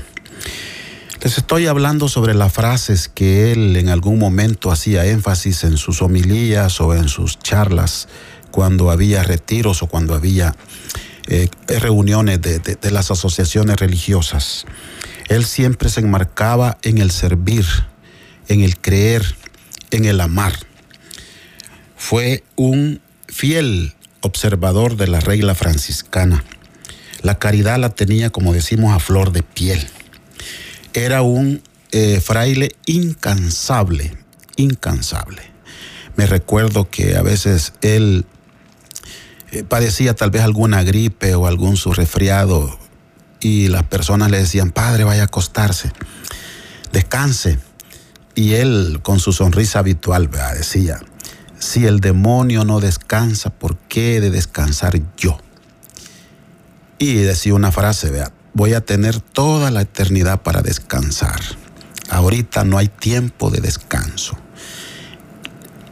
Les 1.24 1.38
estoy 1.38 1.66
hablando 1.66 2.08
sobre 2.08 2.34
las 2.34 2.52
frases 2.52 3.08
que 3.08 3.50
él 3.50 3.74
en 3.74 3.88
algún 3.88 4.20
momento 4.20 4.70
hacía 4.70 5.06
énfasis 5.06 5.64
en 5.64 5.76
sus 5.76 6.02
homilías 6.02 6.80
o 6.80 6.94
en 6.94 7.08
sus 7.08 7.40
charlas 7.40 8.06
cuando 8.52 8.92
había 8.92 9.24
retiros 9.24 9.82
o 9.82 9.88
cuando 9.88 10.14
había 10.14 10.54
eh, 11.28 11.48
reuniones 11.68 12.40
de, 12.40 12.58
de 12.58 12.90
las 12.90 13.10
asociaciones 13.10 13.76
religiosas. 13.76 14.66
Él 15.28 15.44
siempre 15.44 15.88
se 15.88 16.00
enmarcaba 16.00 16.78
en 16.82 16.98
el 16.98 17.10
servir, 17.10 17.64
en 18.48 18.62
el 18.62 18.78
creer, 18.78 19.36
en 19.90 20.04
el 20.04 20.20
amar. 20.20 20.54
Fue 21.96 22.42
un 22.56 23.00
fiel 23.28 23.94
observador 24.20 24.96
de 24.96 25.08
la 25.08 25.20
regla 25.20 25.54
franciscana. 25.54 26.44
La 27.22 27.38
caridad 27.38 27.78
la 27.78 27.90
tenía, 27.90 28.30
como 28.30 28.52
decimos, 28.52 28.94
a 28.94 28.98
flor 28.98 29.32
de 29.32 29.42
piel 29.42 29.88
era 30.94 31.22
un 31.22 31.62
eh, 31.90 32.20
fraile 32.20 32.72
incansable, 32.86 34.16
incansable. 34.56 35.42
Me 36.16 36.26
recuerdo 36.26 36.90
que 36.90 37.16
a 37.16 37.22
veces 37.22 37.72
él 37.80 38.26
eh, 39.52 39.64
padecía 39.64 40.14
tal 40.14 40.30
vez 40.30 40.42
alguna 40.42 40.82
gripe 40.82 41.34
o 41.34 41.46
algún 41.46 41.76
resfriado 41.76 42.78
y 43.38 43.68
las 43.68 43.82
personas 43.82 44.30
le 44.30 44.38
decían, 44.38 44.70
Padre, 44.70 45.04
vaya 45.04 45.22
a 45.22 45.24
acostarse, 45.26 45.92
descanse. 46.92 47.58
Y 48.34 48.54
él, 48.54 49.00
con 49.02 49.20
su 49.20 49.32
sonrisa 49.32 49.80
habitual, 49.80 50.30
decía, 50.56 51.00
si 51.58 51.84
el 51.84 52.00
demonio 52.00 52.64
no 52.64 52.80
descansa, 52.80 53.50
¿por 53.50 53.76
qué 53.76 54.16
he 54.16 54.20
de 54.20 54.30
descansar 54.30 54.98
yo? 55.18 55.38
Y 56.98 57.14
decía 57.16 57.54
una 57.54 57.72
frase, 57.72 58.10
vea, 58.10 58.32
voy 58.54 58.72
a 58.72 58.80
tener 58.80 59.20
toda 59.20 59.70
la 59.70 59.82
eternidad 59.82 60.40
para 60.40 60.62
descansar. 60.62 61.40
Ahorita 62.08 62.64
no 62.64 62.78
hay 62.78 62.88
tiempo 62.88 63.50
de 63.50 63.60
descanso. 63.60 64.38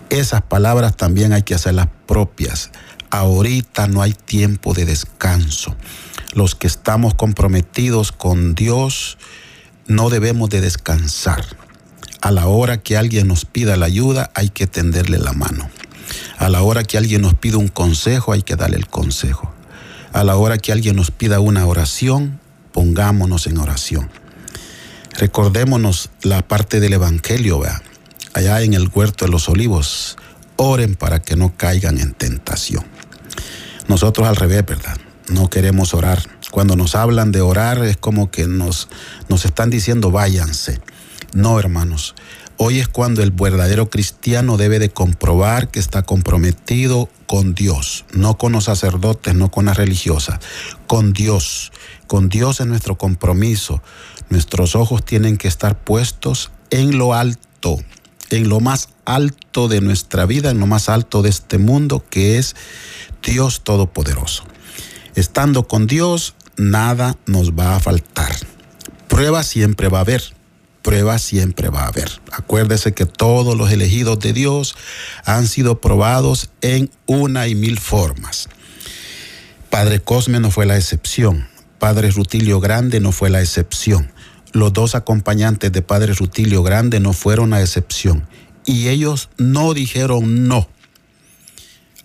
Esas 0.08 0.42
palabras 0.42 0.96
también 0.96 1.32
hay 1.32 1.42
que 1.42 1.54
hacerlas 1.54 1.88
propias. 2.06 2.70
Ahorita 3.10 3.88
no 3.88 4.02
hay 4.02 4.12
tiempo 4.12 4.74
de 4.74 4.84
descanso. 4.84 5.76
Los 6.32 6.54
que 6.54 6.66
estamos 6.66 7.14
comprometidos 7.14 8.12
con 8.12 8.54
Dios 8.54 9.18
no 9.86 10.10
debemos 10.10 10.48
de 10.50 10.60
descansar. 10.60 11.44
A 12.20 12.30
la 12.30 12.46
hora 12.46 12.78
que 12.78 12.96
alguien 12.96 13.26
nos 13.28 13.44
pida 13.44 13.76
la 13.76 13.86
ayuda 13.86 14.30
hay 14.34 14.50
que 14.50 14.66
tenderle 14.66 15.18
la 15.18 15.32
mano. 15.32 15.70
A 16.38 16.48
la 16.48 16.62
hora 16.62 16.84
que 16.84 16.98
alguien 16.98 17.22
nos 17.22 17.34
pida 17.34 17.58
un 17.58 17.68
consejo 17.68 18.32
hay 18.32 18.42
que 18.42 18.56
darle 18.56 18.76
el 18.76 18.86
consejo. 18.86 19.52
A 20.12 20.24
la 20.24 20.36
hora 20.36 20.58
que 20.58 20.72
alguien 20.72 20.96
nos 20.96 21.10
pida 21.10 21.40
una 21.40 21.66
oración, 21.66 22.40
pongámonos 22.72 23.46
en 23.46 23.58
oración. 23.58 24.10
Recordémonos 25.14 26.10
la 26.22 26.46
parte 26.46 26.80
del 26.80 26.92
Evangelio, 26.92 27.60
¿vea? 27.60 27.82
allá 28.34 28.62
en 28.62 28.74
el 28.74 28.90
huerto 28.92 29.24
de 29.24 29.30
los 29.30 29.48
olivos. 29.48 30.16
Oren 30.56 30.94
para 30.94 31.20
que 31.20 31.36
no 31.36 31.56
caigan 31.56 31.98
en 31.98 32.12
tentación. 32.12 32.84
Nosotros 33.88 34.26
al 34.26 34.36
revés, 34.36 34.64
¿verdad? 34.66 34.96
No 35.28 35.48
queremos 35.48 35.94
orar. 35.94 36.22
Cuando 36.50 36.76
nos 36.76 36.94
hablan 36.94 37.32
de 37.32 37.40
orar 37.40 37.84
es 37.84 37.96
como 37.96 38.30
que 38.30 38.46
nos, 38.46 38.88
nos 39.28 39.44
están 39.44 39.70
diciendo 39.70 40.10
váyanse. 40.10 40.80
No, 41.32 41.58
hermanos. 41.58 42.14
Hoy 42.62 42.78
es 42.78 42.88
cuando 42.88 43.22
el 43.22 43.30
verdadero 43.30 43.88
cristiano 43.88 44.58
debe 44.58 44.78
de 44.78 44.90
comprobar 44.90 45.70
que 45.70 45.78
está 45.80 46.02
comprometido 46.02 47.08
con 47.26 47.54
Dios, 47.54 48.04
no 48.12 48.36
con 48.36 48.52
los 48.52 48.64
sacerdotes, 48.64 49.34
no 49.34 49.50
con 49.50 49.64
las 49.64 49.78
religiosas, 49.78 50.40
con 50.86 51.14
Dios. 51.14 51.72
Con 52.06 52.28
Dios 52.28 52.60
es 52.60 52.66
nuestro 52.66 52.98
compromiso. 52.98 53.82
Nuestros 54.28 54.76
ojos 54.76 55.04
tienen 55.04 55.38
que 55.38 55.48
estar 55.48 55.78
puestos 55.78 56.50
en 56.68 56.98
lo 56.98 57.14
alto, 57.14 57.78
en 58.30 58.48
lo 58.48 58.60
más 58.60 58.88
alto 59.04 59.68
de 59.68 59.80
nuestra 59.80 60.26
vida, 60.26 60.50
en 60.50 60.60
lo 60.60 60.66
más 60.66 60.88
alto 60.88 61.22
de 61.22 61.30
este 61.30 61.58
mundo, 61.58 62.04
que 62.08 62.38
es 62.38 62.56
Dios 63.22 63.62
Todopoderoso. 63.62 64.44
Estando 65.14 65.68
con 65.68 65.86
Dios, 65.86 66.34
nada 66.56 67.16
nos 67.26 67.52
va 67.52 67.76
a 67.76 67.80
faltar. 67.80 68.34
Prueba 69.08 69.42
siempre 69.42 69.88
va 69.88 69.98
a 69.98 70.02
haber 70.02 70.22
prueba 70.82 71.18
siempre 71.18 71.68
va 71.68 71.84
a 71.84 71.88
haber. 71.88 72.10
Acuérdese 72.32 72.92
que 72.92 73.06
todos 73.06 73.56
los 73.56 73.70
elegidos 73.70 74.18
de 74.18 74.32
Dios 74.32 74.74
han 75.24 75.46
sido 75.46 75.80
probados 75.80 76.50
en 76.60 76.90
una 77.06 77.48
y 77.48 77.54
mil 77.54 77.78
formas. 77.78 78.48
Padre 79.68 80.00
Cosme 80.00 80.40
no 80.40 80.50
fue 80.50 80.66
la 80.66 80.76
excepción. 80.76 81.48
Padre 81.78 82.10
Rutilio 82.10 82.60
Grande 82.60 83.00
no 83.00 83.12
fue 83.12 83.30
la 83.30 83.40
excepción. 83.40 84.12
Los 84.52 84.72
dos 84.72 84.94
acompañantes 84.94 85.72
de 85.72 85.82
Padre 85.82 86.14
Rutilio 86.14 86.62
Grande 86.62 87.00
no 87.00 87.12
fueron 87.12 87.50
la 87.50 87.60
excepción. 87.60 88.26
Y 88.66 88.88
ellos 88.88 89.30
no 89.38 89.74
dijeron 89.74 90.48
no 90.48 90.68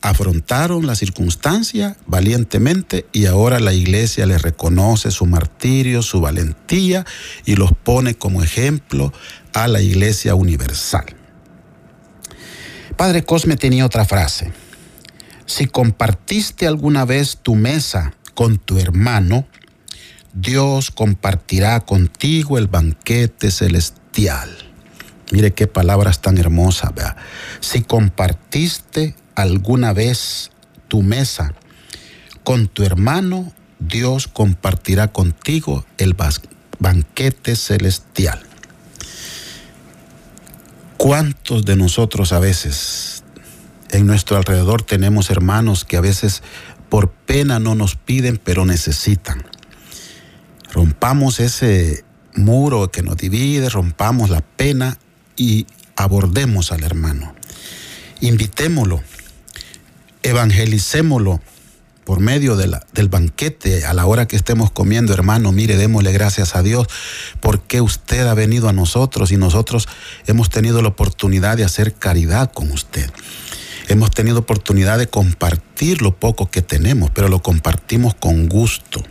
afrontaron 0.06 0.86
la 0.86 0.94
circunstancia 0.94 1.98
valientemente 2.06 3.08
y 3.12 3.26
ahora 3.26 3.60
la 3.60 3.74
iglesia 3.74 4.28
les 4.28 4.44
reconoce 4.44 5.10
su 5.10 5.26
martirio, 5.26 6.04
su 6.04 6.22
valentía 6.22 7.06
y 7.44 7.56
los 7.56 7.72
pone 7.72 8.14
como 8.14 8.44
ejemplo 8.44 9.12
a 9.54 9.68
la 9.68 9.82
iglesia 9.82 10.36
universal. 10.36 11.06
Padre 12.96 13.24
Cosme 13.24 13.58
tenía 13.58 13.84
otra 13.84 14.06
frase. 14.06 14.54
Si 15.48 15.66
compartiste 15.66 16.68
alguna 16.68 17.04
vez 17.06 17.40
tu 17.42 17.56
mesa 17.56 18.14
con 18.36 18.60
tu 18.60 18.78
hermano, 18.78 19.48
Dios 20.36 20.92
compartirá 20.92 21.80
contigo 21.80 22.58
el 22.58 22.68
banquete 22.68 23.52
celestial. 23.52 24.50
Mire 25.32 25.54
qué 25.54 25.66
palabras 25.66 26.22
tan 26.22 26.38
hermosas. 26.38 26.92
Si 27.62 27.84
compartiste 27.84 29.16
alguna 29.34 29.94
vez 29.94 30.52
tu 30.90 31.04
mesa 31.04 31.54
con 32.44 32.68
tu 32.68 32.84
hermano, 32.84 33.54
Dios 33.80 34.28
compartirá 34.28 35.08
contigo 35.08 35.86
el 35.98 36.18
banquete 36.80 37.56
celestial. 37.56 38.44
¿Cuántos 40.98 41.64
de 41.64 41.78
nosotros 41.78 42.34
a 42.34 42.40
veces 42.40 43.24
en 43.90 44.06
nuestro 44.06 44.36
alrededor 44.36 44.82
tenemos 44.82 45.30
hermanos 45.30 45.86
que 45.86 45.96
a 45.96 46.02
veces 46.02 46.44
por 46.90 47.10
pena 47.10 47.60
no 47.60 47.74
nos 47.74 47.96
piden, 47.96 48.38
pero 48.44 48.66
necesitan? 48.66 49.55
Rompamos 50.76 51.40
ese 51.40 52.06
muro 52.36 52.92
que 52.92 53.02
nos 53.02 53.18
divide, 53.18 53.70
rompamos 53.70 54.30
la 54.30 54.42
pena 54.42 55.00
y 55.36 55.66
abordemos 55.96 56.72
al 56.72 56.84
hermano. 56.84 57.34
Invitémoslo 58.22 59.02
evangelicémoslo 60.26 61.40
por 62.04 62.20
medio 62.20 62.56
del 62.56 63.10
banquete, 63.10 63.86
a 63.86 63.94
la 63.94 64.06
hora 64.06 64.28
que 64.28 64.36
estemos 64.36 64.70
comiendo, 64.72 65.14
hermano, 65.14 65.52
mire, 65.52 65.76
démosle 65.76 66.12
gracias 66.12 66.56
a 66.56 66.62
Dios 66.62 66.88
porque 67.40 67.82
usted 67.82 68.28
ha 68.28 68.34
venido 68.36 68.70
a 68.70 68.74
nosotros 68.74 69.32
y 69.32 69.38
nosotros 69.38 69.88
hemos 70.28 70.50
tenido 70.50 70.82
la 70.82 70.90
oportunidad 70.90 71.58
de 71.58 71.64
hacer 71.64 71.94
caridad 71.94 72.52
con 72.52 72.72
usted. 72.72 73.10
Hemos 73.88 74.12
tenido 74.12 74.40
oportunidad 74.40 74.98
de 75.00 75.08
compartir 75.08 76.02
lo 76.02 76.16
poco 76.16 76.50
que 76.50 76.62
tenemos, 76.62 77.12
pero 77.12 77.28
lo 77.28 77.42
compartimos 77.42 78.14
con 78.16 78.50
gusto. 78.50 79.04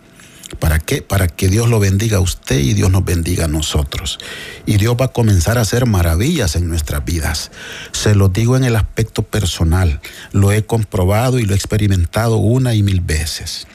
¿Para 0.59 0.79
qué? 0.79 1.03
Para 1.03 1.27
que 1.27 1.49
Dios 1.49 1.69
lo 1.69 1.81
bendiga 1.81 2.19
a 2.19 2.21
usted 2.21 2.59
y 2.59 2.75
Dios 2.75 2.91
nos 2.91 3.05
bendiga 3.05 3.47
a 3.47 3.49
nosotros. 3.49 4.19
Y 4.67 4.77
Dios 4.77 4.97
va 5.01 5.07
a 5.07 5.13
comenzar 5.13 5.59
a 5.59 5.63
hacer 5.63 5.87
maravillas 5.87 6.57
en 6.57 6.69
nuestras 6.69 7.05
vidas. 7.05 7.51
Se 7.93 8.15
lo 8.15 8.29
digo 8.29 8.57
en 8.57 8.65
el 8.65 8.77
aspecto 8.77 9.23
personal. 9.23 10.01
Lo 10.33 10.53
he 10.53 10.65
comprobado 10.65 11.39
y 11.39 11.45
lo 11.45 11.55
he 11.55 11.57
experimentado 11.57 12.37
una 12.37 12.75
y 12.75 12.83
mil 12.83 13.01
veces. 13.01 13.67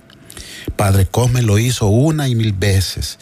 Padre 0.75 1.05
Cosme 1.05 1.41
lo 1.41 1.59
hizo 1.59 1.87
una 1.87 2.27
y 2.27 2.35
mil 2.35 2.53
veces. 2.53 3.19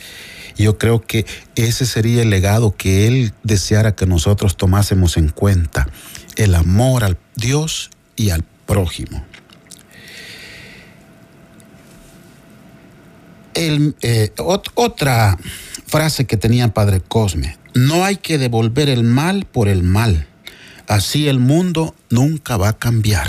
Yo 0.57 0.77
creo 0.77 1.01
que 1.01 1.25
ese 1.55 1.85
sería 1.85 2.23
el 2.23 2.29
legado 2.29 2.75
que 2.75 3.07
Él 3.07 3.33
deseara 3.43 3.95
que 3.95 4.07
nosotros 4.07 4.57
tomásemos 4.57 5.17
en 5.17 5.29
cuenta. 5.29 5.87
El 6.35 6.55
amor 6.55 7.03
al 7.03 7.17
Dios 7.35 7.91
y 8.15 8.31
al 8.31 8.43
prójimo. 8.65 9.23
Eh, 13.59 14.33
otra 14.75 15.35
frase 15.87 16.25
que 16.25 16.37
tenía 16.37 16.73
Padre 16.75 17.01
Cosme, 17.01 17.57
no 17.73 18.05
hay 18.05 18.17
que 18.17 18.37
devolver 18.37 18.87
el 18.87 19.03
mal 19.03 19.47
por 19.51 19.67
el 19.67 19.81
mal, 19.81 20.27
así 20.87 21.27
el 21.27 21.39
mundo 21.39 21.95
nunca 22.11 22.57
va 22.57 22.69
a 22.69 22.77
cambiar. 22.77 23.27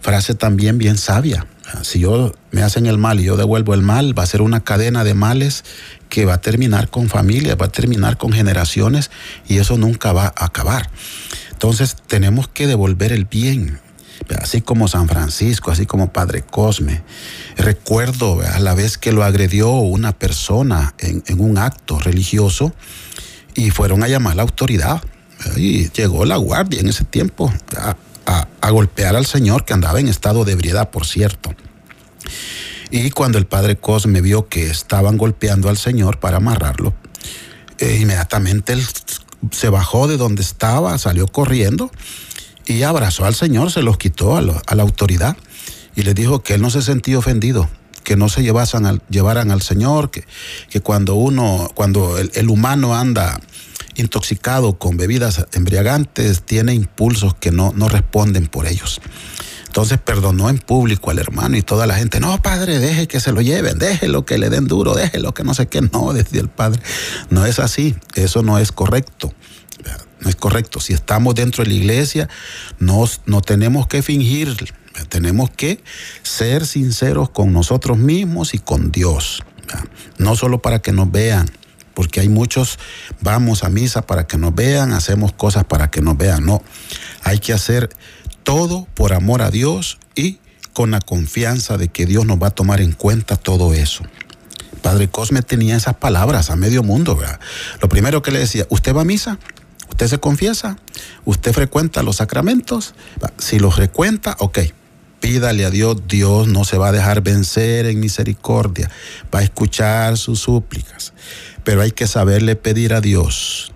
Frase 0.00 0.34
también 0.34 0.78
bien 0.78 0.96
sabia. 0.96 1.46
Si 1.82 1.98
yo 1.98 2.34
me 2.52 2.62
hacen 2.62 2.86
el 2.86 2.98
mal 2.98 3.18
y 3.18 3.24
yo 3.24 3.36
devuelvo 3.36 3.74
el 3.74 3.82
mal, 3.82 4.16
va 4.16 4.22
a 4.22 4.26
ser 4.26 4.42
una 4.42 4.62
cadena 4.62 5.02
de 5.02 5.14
males 5.14 5.64
que 6.08 6.24
va 6.24 6.34
a 6.34 6.40
terminar 6.40 6.88
con 6.88 7.08
familias, 7.08 7.56
va 7.60 7.66
a 7.66 7.72
terminar 7.72 8.16
con 8.16 8.32
generaciones 8.32 9.10
y 9.48 9.58
eso 9.58 9.76
nunca 9.76 10.12
va 10.12 10.26
a 10.36 10.44
acabar. 10.44 10.88
Entonces 11.50 11.96
tenemos 12.06 12.46
que 12.46 12.68
devolver 12.68 13.12
el 13.12 13.24
bien, 13.24 13.80
así 14.40 14.60
como 14.60 14.88
San 14.88 15.08
Francisco, 15.08 15.70
así 15.70 15.86
como 15.86 16.12
Padre 16.12 16.42
Cosme. 16.42 17.02
Recuerdo 17.56 18.40
a 18.40 18.58
la 18.60 18.74
vez 18.74 18.98
que 18.98 19.12
lo 19.12 19.24
agredió 19.24 19.70
una 19.72 20.12
persona 20.12 20.94
en, 20.98 21.22
un 21.40 21.58
acto 21.58 21.98
religioso 21.98 22.72
y 23.54 23.70
fueron 23.70 24.02
a 24.02 24.08
llamar 24.08 24.32
a 24.32 24.36
la 24.36 24.42
autoridad. 24.42 25.02
Y 25.56 25.90
llegó 25.90 26.24
la 26.24 26.36
guardia 26.36 26.80
en 26.80 26.88
ese 26.88 27.04
tiempo 27.04 27.52
a, 27.76 28.70
golpear 28.70 29.16
al 29.16 29.26
señor 29.26 29.64
que 29.64 29.74
andaba 29.74 30.00
en 30.00 30.08
estado 30.08 30.44
de 30.44 30.52
ebriedad, 30.52 30.90
por 30.90 31.04
cierto. 31.04 31.54
Y 32.90 33.10
cuando 33.10 33.38
el 33.38 33.46
padre 33.46 33.76
Cosme 33.76 34.20
vio 34.20 34.48
que 34.48 34.70
estaban 34.70 35.18
golpeando 35.18 35.68
al 35.68 35.76
señor 35.76 36.20
para 36.20 36.36
amarrarlo, 36.36 36.94
eh, 37.78 37.98
inmediatamente 38.00 38.72
él 38.72 38.82
se 39.50 39.68
bajó 39.68 40.06
de 40.06 40.16
donde 40.16 40.42
estaba, 40.42 40.96
salió 40.98 41.26
corriendo 41.26 41.90
y 42.66 42.82
abrazó 42.82 43.24
al 43.24 43.34
Señor, 43.34 43.70
se 43.70 43.82
los 43.82 43.98
quitó 43.98 44.36
a, 44.36 44.42
la 44.42 44.82
autoridad 44.82 45.36
y 45.94 46.02
le 46.02 46.14
dijo 46.14 46.42
que 46.42 46.54
él 46.54 46.62
no 46.62 46.70
se 46.70 46.82
sentía 46.82 47.18
ofendido, 47.18 47.68
que 48.04 48.16
no 48.16 48.28
se 48.28 48.42
llevasen 48.42 48.86
al, 48.86 49.02
llevaran 49.08 49.50
al 49.50 49.62
Señor, 49.62 50.10
que, 50.10 50.24
cuando 50.82 51.14
uno, 51.14 51.70
cuando 51.74 52.18
el, 52.18 52.48
humano 52.48 52.94
anda 52.94 53.40
intoxicado 53.94 54.78
con 54.78 54.96
bebidas 54.96 55.46
embriagantes, 55.52 56.42
tiene 56.42 56.74
impulsos 56.74 57.34
que 57.34 57.50
no, 57.50 57.72
no 57.76 57.88
responden 57.88 58.46
por 58.46 58.66
ellos. 58.66 59.00
Entonces 59.72 59.98
perdonó 59.98 60.50
en 60.50 60.58
público 60.58 61.10
al 61.10 61.18
hermano 61.18 61.56
y 61.56 61.62
toda 61.62 61.86
la 61.86 61.94
gente, 61.94 62.20
no, 62.20 62.42
padre, 62.42 62.78
deje 62.78 63.08
que 63.08 63.20
se 63.20 63.32
lo 63.32 63.40
lleven, 63.40 63.78
déjelo 63.78 64.26
que 64.26 64.36
le 64.36 64.50
den 64.50 64.66
duro, 64.66 64.92
déjelo 64.94 65.32
que 65.32 65.44
no 65.44 65.54
sé 65.54 65.66
qué, 65.66 65.80
no, 65.80 66.12
decía 66.12 66.42
el 66.42 66.50
padre. 66.50 66.82
No 67.30 67.46
es 67.46 67.58
así, 67.58 67.96
eso 68.14 68.42
no 68.42 68.58
es 68.58 68.70
correcto. 68.70 69.32
No 70.22 70.28
es 70.28 70.36
correcto. 70.36 70.80
Si 70.80 70.92
estamos 70.92 71.34
dentro 71.34 71.64
de 71.64 71.70
la 71.70 71.76
iglesia, 71.76 72.28
no, 72.78 73.04
no 73.26 73.42
tenemos 73.42 73.88
que 73.88 74.02
fingir, 74.02 74.56
tenemos 75.08 75.50
que 75.50 75.82
ser 76.22 76.64
sinceros 76.66 77.30
con 77.30 77.52
nosotros 77.52 77.98
mismos 77.98 78.54
y 78.54 78.58
con 78.58 78.92
Dios. 78.92 79.42
No 80.18 80.36
solo 80.36 80.62
para 80.62 80.80
que 80.80 80.92
nos 80.92 81.10
vean, 81.10 81.50
porque 81.94 82.20
hay 82.20 82.28
muchos, 82.28 82.78
vamos 83.20 83.64
a 83.64 83.68
misa 83.68 84.02
para 84.02 84.26
que 84.26 84.38
nos 84.38 84.54
vean, 84.54 84.92
hacemos 84.92 85.32
cosas 85.32 85.64
para 85.64 85.90
que 85.90 86.00
nos 86.00 86.16
vean. 86.16 86.46
No, 86.46 86.62
hay 87.22 87.38
que 87.38 87.52
hacer 87.52 87.90
todo 88.44 88.86
por 88.94 89.12
amor 89.12 89.42
a 89.42 89.50
Dios 89.50 89.98
y 90.14 90.38
con 90.72 90.92
la 90.92 91.00
confianza 91.00 91.76
de 91.78 91.88
que 91.88 92.06
Dios 92.06 92.26
nos 92.26 92.40
va 92.40 92.48
a 92.48 92.50
tomar 92.54 92.80
en 92.80 92.92
cuenta 92.92 93.36
todo 93.36 93.74
eso. 93.74 94.04
Padre 94.82 95.08
Cosme 95.08 95.42
tenía 95.42 95.76
esas 95.76 95.96
palabras 95.96 96.50
a 96.50 96.56
medio 96.56 96.82
mundo. 96.82 97.18
Lo 97.80 97.88
primero 97.88 98.22
que 98.22 98.30
le 98.30 98.40
decía, 98.40 98.66
¿usted 98.68 98.94
va 98.94 99.02
a 99.02 99.04
misa? 99.04 99.38
¿Usted 99.92 100.08
se 100.08 100.18
confiesa? 100.18 100.78
¿Usted 101.26 101.52
frecuenta 101.52 102.02
los 102.02 102.16
sacramentos? 102.16 102.94
Si 103.36 103.58
los 103.58 103.74
frecuenta, 103.74 104.36
ok. 104.38 104.60
Pídale 105.20 105.66
a 105.66 105.70
Dios, 105.70 106.08
Dios 106.08 106.48
no 106.48 106.64
se 106.64 106.78
va 106.78 106.88
a 106.88 106.92
dejar 106.92 107.20
vencer 107.20 107.84
en 107.84 108.00
misericordia, 108.00 108.90
va 109.32 109.40
a 109.40 109.42
escuchar 109.42 110.16
sus 110.16 110.40
súplicas, 110.40 111.12
pero 111.62 111.82
hay 111.82 111.90
que 111.90 112.06
saberle 112.06 112.56
pedir 112.56 112.94
a 112.94 113.02
Dios. 113.02 113.72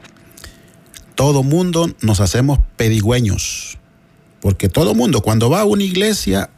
Todo 1.14 1.42
mundo 1.42 1.94
nos 2.00 2.20
hacemos 2.20 2.60
pedigüeños, 2.76 3.78
porque 4.40 4.70
todo 4.70 4.94
mundo 4.94 5.20
cuando 5.20 5.50
va 5.50 5.60
a 5.60 5.64
una 5.66 5.84
iglesia, 5.84 6.48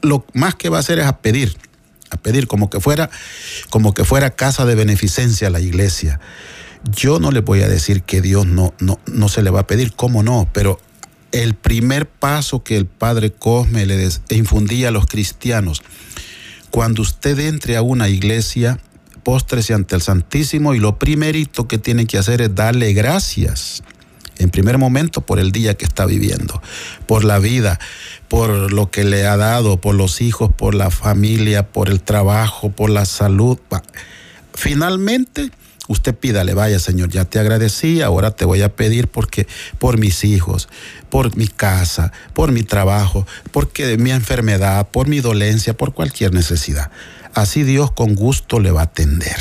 lo 0.00 0.24
más 0.32 0.54
que 0.54 0.68
va 0.68 0.76
a 0.76 0.80
hacer 0.80 1.00
es 1.00 1.06
a 1.06 1.18
pedir, 1.18 1.56
a 2.10 2.16
pedir 2.16 2.46
como 2.46 2.70
que 2.70 2.78
fuera, 2.78 3.10
como 3.68 3.94
que 3.94 4.04
fuera 4.04 4.30
casa 4.30 4.64
de 4.64 4.76
beneficencia 4.76 5.50
la 5.50 5.60
iglesia. 5.60 6.20
Yo 6.90 7.18
no 7.18 7.30
le 7.30 7.40
voy 7.40 7.62
a 7.62 7.68
decir 7.68 8.02
que 8.02 8.20
Dios 8.20 8.46
no, 8.46 8.74
no, 8.78 8.98
no 9.06 9.28
se 9.28 9.42
le 9.42 9.50
va 9.50 9.60
a 9.60 9.66
pedir, 9.66 9.94
cómo 9.94 10.22
no, 10.22 10.48
pero 10.52 10.78
el 11.32 11.54
primer 11.54 12.06
paso 12.06 12.62
que 12.62 12.76
el 12.76 12.86
padre 12.86 13.32
Cosme 13.32 13.86
le 13.86 14.08
infundía 14.30 14.88
a 14.88 14.92
los 14.92 15.06
cristianos, 15.06 15.82
cuando 16.70 17.02
usted 17.02 17.38
entre 17.38 17.76
a 17.76 17.82
una 17.82 18.08
iglesia, 18.08 18.78
póstrese 19.22 19.74
ante 19.74 19.94
el 19.96 20.02
Santísimo 20.02 20.74
y 20.74 20.78
lo 20.78 20.98
primerito 20.98 21.66
que 21.66 21.78
tiene 21.78 22.06
que 22.06 22.18
hacer 22.18 22.40
es 22.42 22.54
darle 22.54 22.92
gracias 22.92 23.82
en 24.38 24.50
primer 24.50 24.78
momento 24.78 25.20
por 25.20 25.38
el 25.38 25.52
día 25.52 25.74
que 25.74 25.84
está 25.84 26.06
viviendo, 26.06 26.60
por 27.06 27.24
la 27.24 27.38
vida, 27.38 27.78
por 28.28 28.72
lo 28.72 28.90
que 28.90 29.04
le 29.04 29.26
ha 29.26 29.36
dado, 29.36 29.80
por 29.80 29.94
los 29.94 30.20
hijos, 30.20 30.50
por 30.52 30.74
la 30.74 30.90
familia, 30.90 31.68
por 31.68 31.88
el 31.88 32.02
trabajo, 32.02 32.70
por 32.70 32.90
la 32.90 33.06
salud. 33.06 33.58
Finalmente, 34.52 35.50
usted 35.88 36.14
pídale, 36.14 36.54
vaya 36.54 36.78
Señor, 36.78 37.10
ya 37.10 37.24
te 37.24 37.38
agradecí, 37.38 38.02
ahora 38.02 38.30
te 38.30 38.44
voy 38.44 38.62
a 38.62 38.74
pedir 38.74 39.08
porque 39.08 39.46
por 39.78 39.98
mis 39.98 40.24
hijos, 40.24 40.68
por 41.10 41.36
mi 41.36 41.48
casa, 41.48 42.12
por 42.32 42.52
mi 42.52 42.62
trabajo, 42.62 43.26
porque 43.52 43.96
mi 43.98 44.10
enfermedad, 44.10 44.88
por 44.90 45.08
mi 45.08 45.20
dolencia, 45.20 45.76
por 45.76 45.92
cualquier 45.94 46.32
necesidad. 46.32 46.90
Así 47.34 47.62
Dios 47.64 47.90
con 47.90 48.14
gusto 48.14 48.60
le 48.60 48.70
va 48.70 48.82
a 48.82 48.84
atender 48.84 49.36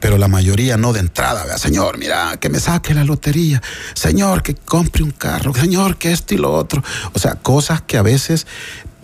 pero 0.00 0.18
la 0.18 0.28
mayoría 0.28 0.76
no 0.76 0.92
de 0.92 1.00
entrada, 1.00 1.44
vea, 1.44 1.58
Señor, 1.58 1.98
mira, 1.98 2.36
que 2.38 2.48
me 2.48 2.60
saque 2.60 2.94
la 2.94 3.04
lotería, 3.04 3.62
Señor, 3.94 4.42
que 4.42 4.54
compre 4.54 5.02
un 5.02 5.10
carro, 5.10 5.54
Señor, 5.54 5.96
que 5.96 6.12
esto 6.12 6.34
y 6.34 6.38
lo 6.38 6.52
otro. 6.52 6.82
O 7.12 7.18
sea, 7.18 7.36
cosas 7.36 7.80
que 7.82 7.96
a 7.96 8.02
veces 8.02 8.46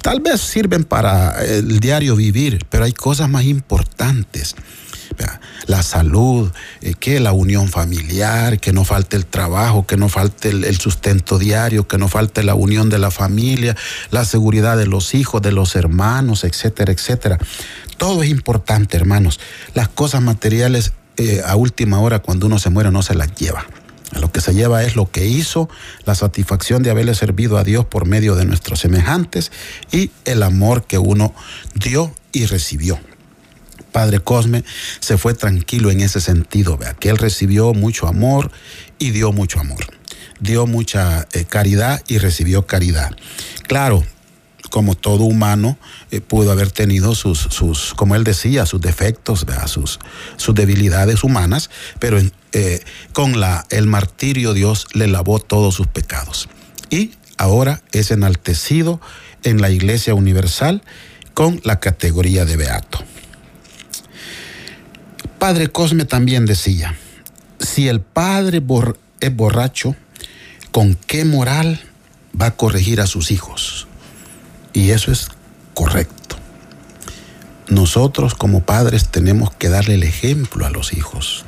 tal 0.01 0.21
vez 0.21 0.40
sirven 0.40 0.85
para 0.85 1.42
el 1.45 1.81
diario 1.81 2.16
vivir, 2.16 2.66
pero 2.71 2.85
hay 2.85 2.92
cosas 2.92 3.29
más 3.29 3.45
importantes. 3.45 4.55
La 5.66 5.83
salud, 5.83 6.51
eh, 6.81 6.94
que 6.94 7.20
la 7.20 7.33
unión 7.33 7.68
familiar, 7.68 8.59
que 8.59 8.72
no 8.72 8.85
falte 8.85 9.16
el 9.16 9.27
trabajo, 9.27 9.87
que 9.87 9.96
no 9.96 10.09
falte 10.09 10.51
el 10.51 10.79
sustento 10.79 11.38
diario, 11.38 11.87
que 11.87 11.98
no 11.98 12.09
falte 12.09 12.42
la 12.42 12.55
unión 12.55 12.88
de 12.90 12.98
la 12.98 13.11
familia, 13.11 13.77
la 14.11 14.25
seguridad 14.25 14.77
de 14.77 14.87
los 14.87 15.14
hijos, 15.14 15.42
de 15.42 15.53
los 15.53 15.77
hermanos, 15.77 16.44
etcétera, 16.44 16.92
etcétera. 16.92 17.38
Todo 17.96 18.22
es 18.22 18.31
importante, 18.31 18.96
hermanos. 18.96 19.40
Las 19.75 19.88
cosas 19.88 20.22
materiales 20.22 20.92
eh, 21.16 21.42
a 21.46 21.57
última 21.57 22.01
hora, 22.01 22.20
cuando 22.20 22.46
uno 22.46 22.59
se 22.59 22.70
muere, 22.70 22.90
no 22.90 23.03
se 23.03 23.14
las 23.14 23.35
lleva. 23.35 23.64
Lo 24.20 24.31
que 24.31 24.40
se 24.40 24.55
lleva 24.55 24.83
es 24.85 24.96
lo 24.96 25.11
que 25.11 25.27
hizo, 25.27 25.68
la 26.05 26.14
satisfacción 26.14 26.83
de 26.83 26.90
haberle 26.90 27.14
servido 27.14 27.59
a 27.59 27.64
Dios 27.64 27.87
por 27.87 28.07
medio 28.07 28.35
de 28.35 28.44
nuestros 28.44 28.81
semejantes 28.81 29.53
y 29.90 30.11
el 30.25 30.42
amor 30.42 30.85
que 30.85 30.98
uno 30.98 31.35
dio 31.75 32.14
y 32.33 32.46
recibió. 32.46 32.98
Padre 33.92 34.20
Cosme 34.20 34.64
se 35.00 35.18
fue 35.18 35.35
tranquilo 35.35 35.90
en 35.90 36.00
ese 36.00 36.20
sentido, 36.20 36.76
vea, 36.76 36.94
que 36.94 37.11
él 37.11 37.18
recibió 37.18 37.74
mucho 37.74 38.09
amor 38.09 38.50
y 38.98 39.11
dio 39.11 39.33
mucho 39.33 39.61
amor. 39.61 39.87
Dio 40.40 40.66
mucha 40.66 41.28
eh, 41.33 41.44
caridad 41.44 42.02
y 42.09 42.18
recibió 42.18 42.66
caridad. 42.66 43.12
Claro, 43.68 44.02
como 44.70 44.94
todo 44.94 45.24
humano, 45.24 45.78
eh, 46.11 46.20
pudo 46.20 46.50
haber 46.50 46.70
tenido 46.70 47.14
sus, 47.14 47.38
sus, 47.38 47.94
como 47.94 48.16
él 48.16 48.24
decía, 48.24 48.66
sus 48.66 48.81
defectos, 48.81 49.46
sus, 49.66 50.00
sus 50.37 50.55
debilidades 50.55 51.22
humanas, 51.22 51.70
pero 51.98 52.18
eh, 52.52 52.81
con 53.12 53.38
la, 53.38 53.66
el 53.70 53.87
martirio 53.87 54.55
Dios 54.55 54.87
le 54.94 55.07
lavó 55.07 55.38
todos 55.38 55.74
sus 55.74 55.87
pecados. 55.87 56.48
Y 56.90 57.12
ahora 57.37 57.83
es 57.92 58.11
enaltecido 58.11 59.00
en 59.42 59.61
la 59.61 59.70
Iglesia 59.70 60.14
Universal 60.14 60.83
con 61.35 61.61
la 61.64 61.78
categoría 61.78 62.44
de 62.44 62.57
beato. 62.57 63.05
Padre 65.42 65.66
Cosme 65.66 66.05
también 66.05 66.46
decía, 66.46 66.94
si 67.59 67.88
el 67.88 68.00
padre 68.00 68.62
es 69.18 69.35
borracho, 69.35 69.96
¿con 70.70 70.94
qué 70.94 71.24
moral 71.24 71.81
va 72.40 72.46
a 72.46 72.50
corregir 72.52 73.00
a 73.00 73.09
sus 73.09 73.33
hijos? 73.33 73.88
Y 74.72 74.90
eso 74.90 75.11
es 75.11 75.26
correcto. 75.74 76.37
Nosotros 77.66 78.37
como 78.37 78.62
padres 78.62 79.09
tenemos 79.09 79.50
que 79.50 79.68
darle 79.68 79.94
el 79.94 80.05
ejemplo 80.05 80.64
a 80.64 80.70
los 80.70 80.92
hijos. 80.92 81.44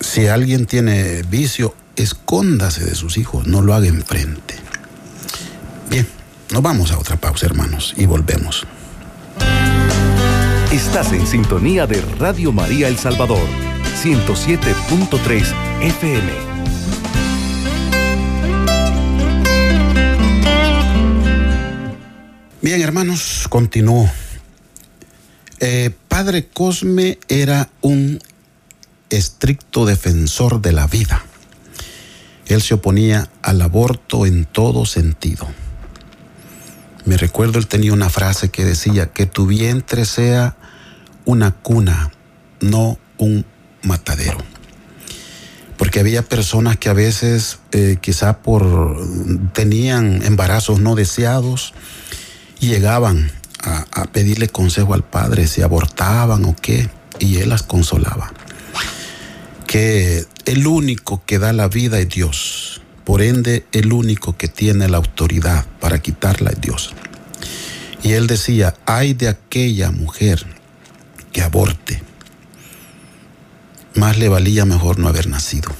Si 0.00 0.28
alguien 0.28 0.64
tiene 0.64 1.20
vicio, 1.24 1.76
escóndase 1.96 2.86
de 2.86 2.94
sus 2.94 3.18
hijos, 3.18 3.46
no 3.46 3.60
lo 3.60 3.74
haga 3.74 3.88
enfrente. 3.88 4.54
Bien, 5.90 6.08
nos 6.50 6.62
vamos 6.62 6.92
a 6.92 6.98
otra 6.98 7.16
pausa, 7.16 7.44
hermanos, 7.44 7.92
y 7.98 8.06
volvemos. 8.06 8.66
Estás 10.74 11.12
en 11.12 11.24
sintonía 11.24 11.86
de 11.86 12.00
Radio 12.18 12.50
María 12.50 12.88
El 12.88 12.98
Salvador, 12.98 13.46
107.3 14.02 15.54
FM. 15.82 16.32
Bien, 22.60 22.82
hermanos, 22.82 23.46
continúo. 23.48 24.10
Eh, 25.60 25.92
padre 26.08 26.48
Cosme 26.48 27.20
era 27.28 27.70
un 27.80 28.18
estricto 29.10 29.86
defensor 29.86 30.60
de 30.60 30.72
la 30.72 30.88
vida. 30.88 31.24
Él 32.46 32.60
se 32.60 32.74
oponía 32.74 33.30
al 33.42 33.62
aborto 33.62 34.26
en 34.26 34.44
todo 34.44 34.86
sentido. 34.86 35.46
Me 37.04 37.16
recuerdo, 37.16 37.60
él 37.60 37.68
tenía 37.68 37.92
una 37.92 38.10
frase 38.10 38.48
que 38.48 38.64
decía, 38.64 39.12
que 39.12 39.26
tu 39.26 39.46
vientre 39.46 40.04
sea 40.04 40.56
una 41.24 41.52
cuna, 41.52 42.10
no 42.60 42.98
un 43.18 43.44
matadero. 43.82 44.38
Porque 45.76 46.00
había 46.00 46.22
personas 46.22 46.76
que 46.76 46.88
a 46.88 46.92
veces 46.92 47.58
eh, 47.72 47.98
quizá 48.00 48.38
por 48.42 48.96
tenían 49.52 50.22
embarazos 50.22 50.80
no 50.80 50.94
deseados, 50.94 51.74
llegaban 52.60 53.30
a, 53.60 54.04
pedirle 54.12 54.48
consejo 54.48 54.94
al 54.94 55.02
padre 55.02 55.46
si 55.46 55.62
abortaban 55.62 56.44
o 56.44 56.54
qué, 56.54 56.88
y 57.18 57.38
él 57.38 57.48
las 57.48 57.62
consolaba. 57.62 58.32
Que 59.66 60.24
el 60.44 60.66
único 60.66 61.22
que 61.24 61.38
da 61.38 61.52
la 61.52 61.68
vida 61.68 61.98
es 61.98 62.08
Dios, 62.08 62.82
por 63.04 63.22
ende 63.22 63.66
el 63.72 63.92
único 63.92 64.36
que 64.36 64.48
tiene 64.48 64.88
la 64.88 64.98
autoridad 64.98 65.66
para 65.80 66.00
quitarla 66.00 66.50
es 66.50 66.60
Dios. 66.60 66.94
Y 68.02 68.12
él 68.12 68.26
decía, 68.26 68.74
ay 68.86 69.14
de 69.14 69.28
aquella 69.28 69.90
mujer 69.90 70.46
que 71.34 71.42
aborte, 71.42 72.02
más 73.94 74.16
le 74.16 74.30
valía 74.30 74.64
mejor 74.64 74.98
no 74.98 75.08
haber 75.08 75.26
nacido. 75.26 75.70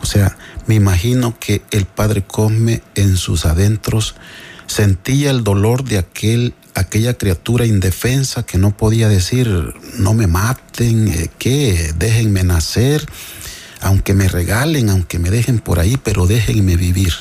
O 0.00 0.06
sea, 0.06 0.36
me 0.68 0.76
imagino 0.76 1.36
que 1.40 1.62
el 1.72 1.86
padre 1.86 2.22
come 2.22 2.82
en 2.94 3.16
sus 3.16 3.46
adentros 3.46 4.14
Sentía 4.66 5.30
el 5.30 5.44
dolor 5.44 5.84
de 5.84 5.98
aquel, 5.98 6.54
aquella 6.74 7.14
criatura 7.14 7.66
indefensa 7.66 8.44
que 8.44 8.58
no 8.58 8.76
podía 8.76 9.08
decir, 9.08 9.74
no 9.98 10.14
me 10.14 10.26
maten, 10.26 11.08
eh, 11.08 11.30
que 11.38 11.92
déjenme 11.98 12.44
nacer, 12.44 13.06
aunque 13.80 14.14
me 14.14 14.28
regalen, 14.28 14.88
aunque 14.88 15.18
me 15.18 15.30
dejen 15.30 15.58
por 15.58 15.80
ahí, 15.80 15.98
pero 16.02 16.26
déjenme 16.26 16.76
vivir. 16.76 17.12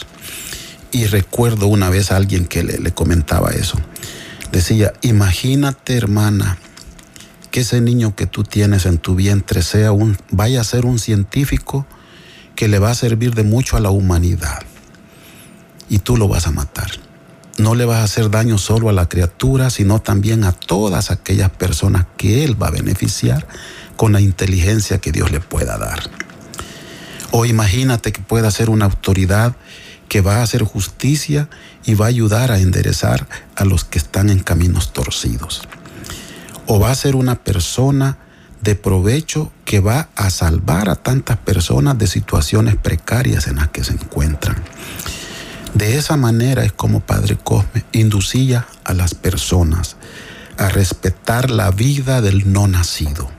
Y 0.91 1.06
recuerdo 1.06 1.67
una 1.67 1.89
vez 1.89 2.12
a 2.12 2.15
alguien 2.15 2.46
que 2.46 2.63
le, 2.63 2.80
le 2.80 2.91
comentaba 2.91 3.52
eso. 3.52 3.78
Decía, 4.52 4.93
imagínate 5.02 5.98
hermana, 5.98 6.58
que 7.54 7.60
ese 7.60 7.82
niño 7.82 8.16
que 8.16 8.26
tú 8.26 8.44
tienes 8.44 8.88
en 8.88 8.98
tu 8.98 9.13
vientre 9.13 9.62
sea 9.62 9.92
un, 9.92 10.18
vaya 10.32 10.60
a 10.60 10.63
ser 10.63 10.88
un 10.88 10.98
científico 10.98 11.86
que 12.56 12.68
le 12.68 12.80
va 12.80 12.89
a 12.89 12.96
servir 12.96 13.36
de 13.36 13.44
mucho 13.44 13.78
a 13.78 13.80
la 13.80 13.92
humanidad. 13.92 14.63
Y 15.88 16.00
tú 16.00 16.18
lo 16.18 16.28
vas 16.28 16.48
a 16.48 16.52
matar. 16.52 16.89
No 17.60 17.76
le 17.76 17.86
vas 17.86 18.00
a 18.00 18.06
hacer 18.06 18.32
daño 18.32 18.58
solo 18.58 18.89
a 18.89 18.92
la 18.92 19.08
criatura, 19.08 19.70
sino 19.70 20.02
también 20.02 20.46
a 20.46 20.52
todas 20.52 21.12
aquellas 21.12 21.52
personas 21.52 22.08
que 22.18 22.44
él 22.44 22.60
va 22.60 22.70
a 22.70 22.72
beneficiar 22.72 23.48
con 23.98 24.13
la 24.13 24.20
inteligencia 24.20 24.98
que 24.98 25.12
Dios 25.12 25.30
le 25.30 25.39
pueda 25.39 25.78
dar. 25.78 26.10
O 27.30 27.46
imagínate 27.46 28.12
que 28.13 28.24
pueda 28.24 28.50
ser 28.50 28.72
una 28.72 28.86
autoridad 28.86 29.56
que 30.10 30.22
va 30.22 30.38
a 30.38 30.42
hacer 30.42 30.63
justicia 30.63 31.50
y 31.86 31.94
va 31.94 32.06
a 32.06 32.10
ayudar 32.10 32.52
a 32.52 32.58
enderezar 32.58 33.28
a 33.56 33.63
los 33.63 33.84
que 33.84 34.00
están 34.00 34.32
en 34.32 34.39
caminos 34.39 34.92
torcidos. 34.92 35.62
O 36.67 36.80
va 36.80 36.91
a 36.91 36.95
ser 36.95 37.15
una 37.15 37.36
persona 37.36 38.17
de 38.62 38.76
provecho 38.76 39.52
que 39.65 39.80
va 39.80 40.10
a 40.15 40.30
salvar 40.30 40.89
a 40.89 40.95
tantas 40.95 41.38
personas 41.38 41.97
de 41.97 42.08
situaciones 42.08 42.76
precarias 42.78 43.47
en 43.47 43.58
las 43.58 43.69
que 43.69 43.84
se 43.84 43.93
encuentran. 43.93 44.63
De 45.73 45.97
esa 45.97 46.17
manera 46.17 46.63
es 46.63 46.71
como 46.71 46.99
Padre 46.99 47.36
Cosme 47.36 47.84
inducía 47.91 48.67
a 48.84 48.93
las 48.93 49.15
personas 49.15 49.97
a 50.58 50.69
respetar 50.69 51.49
la 51.49 51.71
vida 51.71 52.21
del 52.21 52.54
no 52.54 52.67
nacido. 52.67 53.30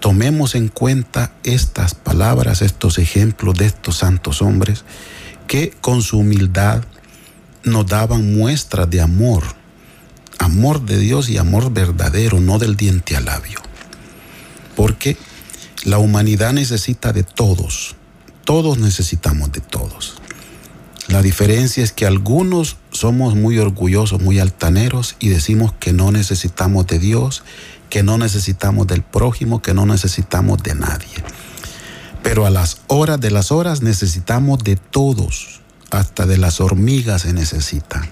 Tomemos 0.00 0.54
en 0.54 0.68
cuenta 0.68 1.32
estas 1.44 1.94
palabras, 1.94 2.62
estos 2.62 2.98
ejemplos 2.98 3.56
de 3.56 3.66
estos 3.66 3.98
santos 3.98 4.42
hombres 4.42 4.84
que 5.46 5.70
con 5.80 6.02
su 6.02 6.18
humildad 6.18 6.82
nos 7.62 7.86
daban 7.86 8.34
muestras 8.34 8.88
de 8.90 9.00
amor, 9.00 9.44
amor 10.38 10.82
de 10.82 10.98
Dios 10.98 11.28
y 11.28 11.38
amor 11.38 11.72
verdadero, 11.72 12.40
no 12.40 12.58
del 12.58 12.76
diente 12.76 13.16
al 13.16 13.26
labio. 13.26 13.60
Porque 14.76 15.16
la 15.84 15.98
humanidad 15.98 16.52
necesita 16.52 17.12
de 17.12 17.22
todos, 17.22 17.96
todos 18.44 18.78
necesitamos 18.78 19.52
de 19.52 19.60
todos. 19.60 20.14
La 21.08 21.20
diferencia 21.20 21.84
es 21.84 21.92
que 21.92 22.06
algunos 22.06 22.76
somos 22.90 23.34
muy 23.34 23.58
orgullosos, 23.58 24.20
muy 24.20 24.38
altaneros 24.38 25.16
y 25.18 25.28
decimos 25.28 25.74
que 25.78 25.92
no 25.92 26.10
necesitamos 26.10 26.86
de 26.86 26.98
Dios, 26.98 27.42
que 27.90 28.02
no 28.02 28.16
necesitamos 28.16 28.86
del 28.86 29.02
prójimo, 29.02 29.60
que 29.60 29.74
no 29.74 29.84
necesitamos 29.84 30.62
de 30.62 30.74
nadie. 30.74 31.22
Pero 32.22 32.46
a 32.46 32.50
las 32.50 32.80
horas 32.86 33.20
de 33.20 33.30
las 33.30 33.52
horas 33.52 33.82
necesitamos 33.82 34.64
de 34.64 34.76
todos, 34.76 35.60
hasta 35.90 36.24
de 36.24 36.38
las 36.38 36.60
hormigas 36.60 37.22
se 37.22 37.34
necesitan, 37.34 38.08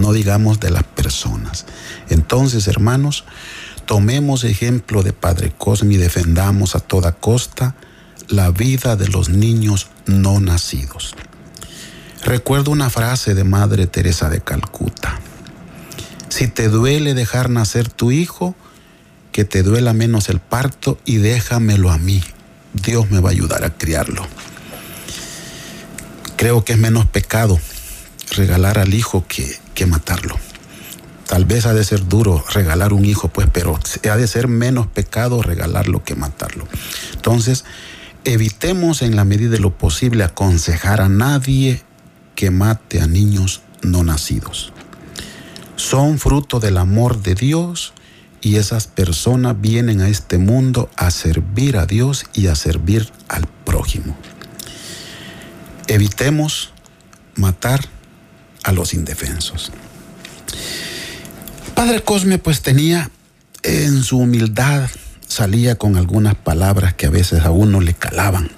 no 0.00 0.12
digamos 0.12 0.60
de 0.60 0.70
las 0.70 0.84
personas. 0.84 1.66
Entonces, 2.08 2.66
hermanos, 2.68 3.24
tomemos 3.86 4.44
ejemplo 4.44 5.02
de 5.02 5.12
Padre 5.12 5.52
Cosme 5.56 5.94
y 5.94 5.98
defendamos 5.98 6.74
a 6.74 6.80
toda 6.80 7.12
costa 7.12 7.74
la 8.28 8.50
vida 8.50 8.96
de 8.96 9.08
los 9.08 9.28
niños 9.28 9.88
no 10.06 10.40
nacidos. 10.40 11.14
Recuerdo 12.22 12.70
una 12.70 12.90
frase 12.90 13.34
de 13.34 13.44
Madre 13.44 13.86
Teresa 13.86 14.28
de 14.28 14.40
Calcuta. 14.40 15.18
Si 16.28 16.46
te 16.48 16.68
duele 16.68 17.14
dejar 17.14 17.50
nacer 17.50 17.88
tu 17.88 18.12
hijo, 18.12 18.54
que 19.32 19.44
te 19.44 19.62
duela 19.62 19.92
menos 19.92 20.28
el 20.28 20.38
parto 20.38 20.98
y 21.04 21.16
déjamelo 21.16 21.90
a 21.90 21.98
mí. 21.98 22.22
Dios 22.72 23.10
me 23.10 23.20
va 23.20 23.30
a 23.30 23.32
ayudar 23.32 23.64
a 23.64 23.70
criarlo. 23.70 24.26
Creo 26.36 26.64
que 26.64 26.74
es 26.74 26.78
menos 26.78 27.06
pecado 27.06 27.58
regalar 28.30 28.78
al 28.78 28.94
hijo 28.94 29.24
que, 29.26 29.58
matarlo. 29.86 30.36
Tal 31.26 31.44
vez 31.44 31.66
ha 31.66 31.74
de 31.74 31.84
ser 31.84 32.08
duro 32.08 32.44
regalar 32.52 32.92
un 32.92 33.04
hijo, 33.04 33.28
pues, 33.28 33.48
pero 33.52 33.78
ha 34.10 34.16
de 34.16 34.26
ser 34.26 34.48
menos 34.48 34.88
pecado 34.88 35.42
regalarlo 35.42 36.02
que 36.02 36.16
matarlo. 36.16 36.66
Entonces, 37.12 37.64
evitemos 38.24 39.02
en 39.02 39.14
la 39.14 39.24
medida 39.24 39.50
de 39.50 39.60
lo 39.60 39.76
posible 39.76 40.24
aconsejar 40.24 41.00
a 41.00 41.08
nadie 41.08 41.82
que 42.34 42.50
mate 42.50 43.00
a 43.00 43.06
niños 43.06 43.62
no 43.82 44.02
nacidos. 44.02 44.72
Son 45.76 46.18
fruto 46.18 46.58
del 46.58 46.78
amor 46.78 47.22
de 47.22 47.34
Dios 47.34 47.94
y 48.40 48.56
esas 48.56 48.86
personas 48.86 49.60
vienen 49.60 50.00
a 50.00 50.08
este 50.08 50.38
mundo 50.38 50.90
a 50.96 51.10
servir 51.10 51.76
a 51.76 51.86
Dios 51.86 52.24
y 52.32 52.48
a 52.48 52.54
servir 52.54 53.10
al 53.28 53.46
prójimo. 53.64 54.16
Evitemos 55.86 56.72
matar 57.36 57.80
a 58.62 58.72
los 58.72 58.94
indefensos. 58.94 59.72
Padre 61.74 62.02
Cosme 62.02 62.38
pues 62.38 62.60
tenía 62.60 63.10
en 63.62 64.02
su 64.02 64.18
humildad, 64.18 64.88
salía 65.26 65.76
con 65.76 65.96
algunas 65.96 66.34
palabras 66.34 66.94
que 66.94 67.06
a 67.06 67.10
veces 67.10 67.44
a 67.44 67.50
uno 67.50 67.80
le 67.80 67.94
calaban. 67.94 68.50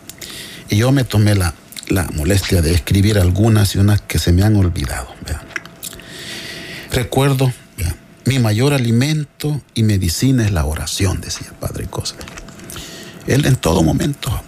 Y 0.69 0.77
yo 0.77 0.91
me 0.93 1.05
tomé 1.05 1.35
la, 1.35 1.55
la 1.89 2.05
molestia 2.15 2.63
de 2.63 2.73
escribir 2.75 3.19
algunas 3.19 3.75
y 3.75 3.79
unas 3.79 4.01
que 4.01 4.19
se 4.19 4.33
me 4.33 4.43
han 4.43 4.57
olvidado. 4.57 5.09
Recuerdo, 6.91 7.53
mi 8.25 8.39
mayor 8.39 8.73
alimento 8.73 9.61
y 9.75 9.83
medicina 9.83 10.45
es 10.45 10.53
la 10.53 10.65
oración, 10.65 11.21
decía 11.21 11.53
Padre 11.59 11.87
Cosme. 11.87 12.21
Él 13.27 13.47
en 13.47 13.57
todo 13.57 13.83
momento, 13.83 14.43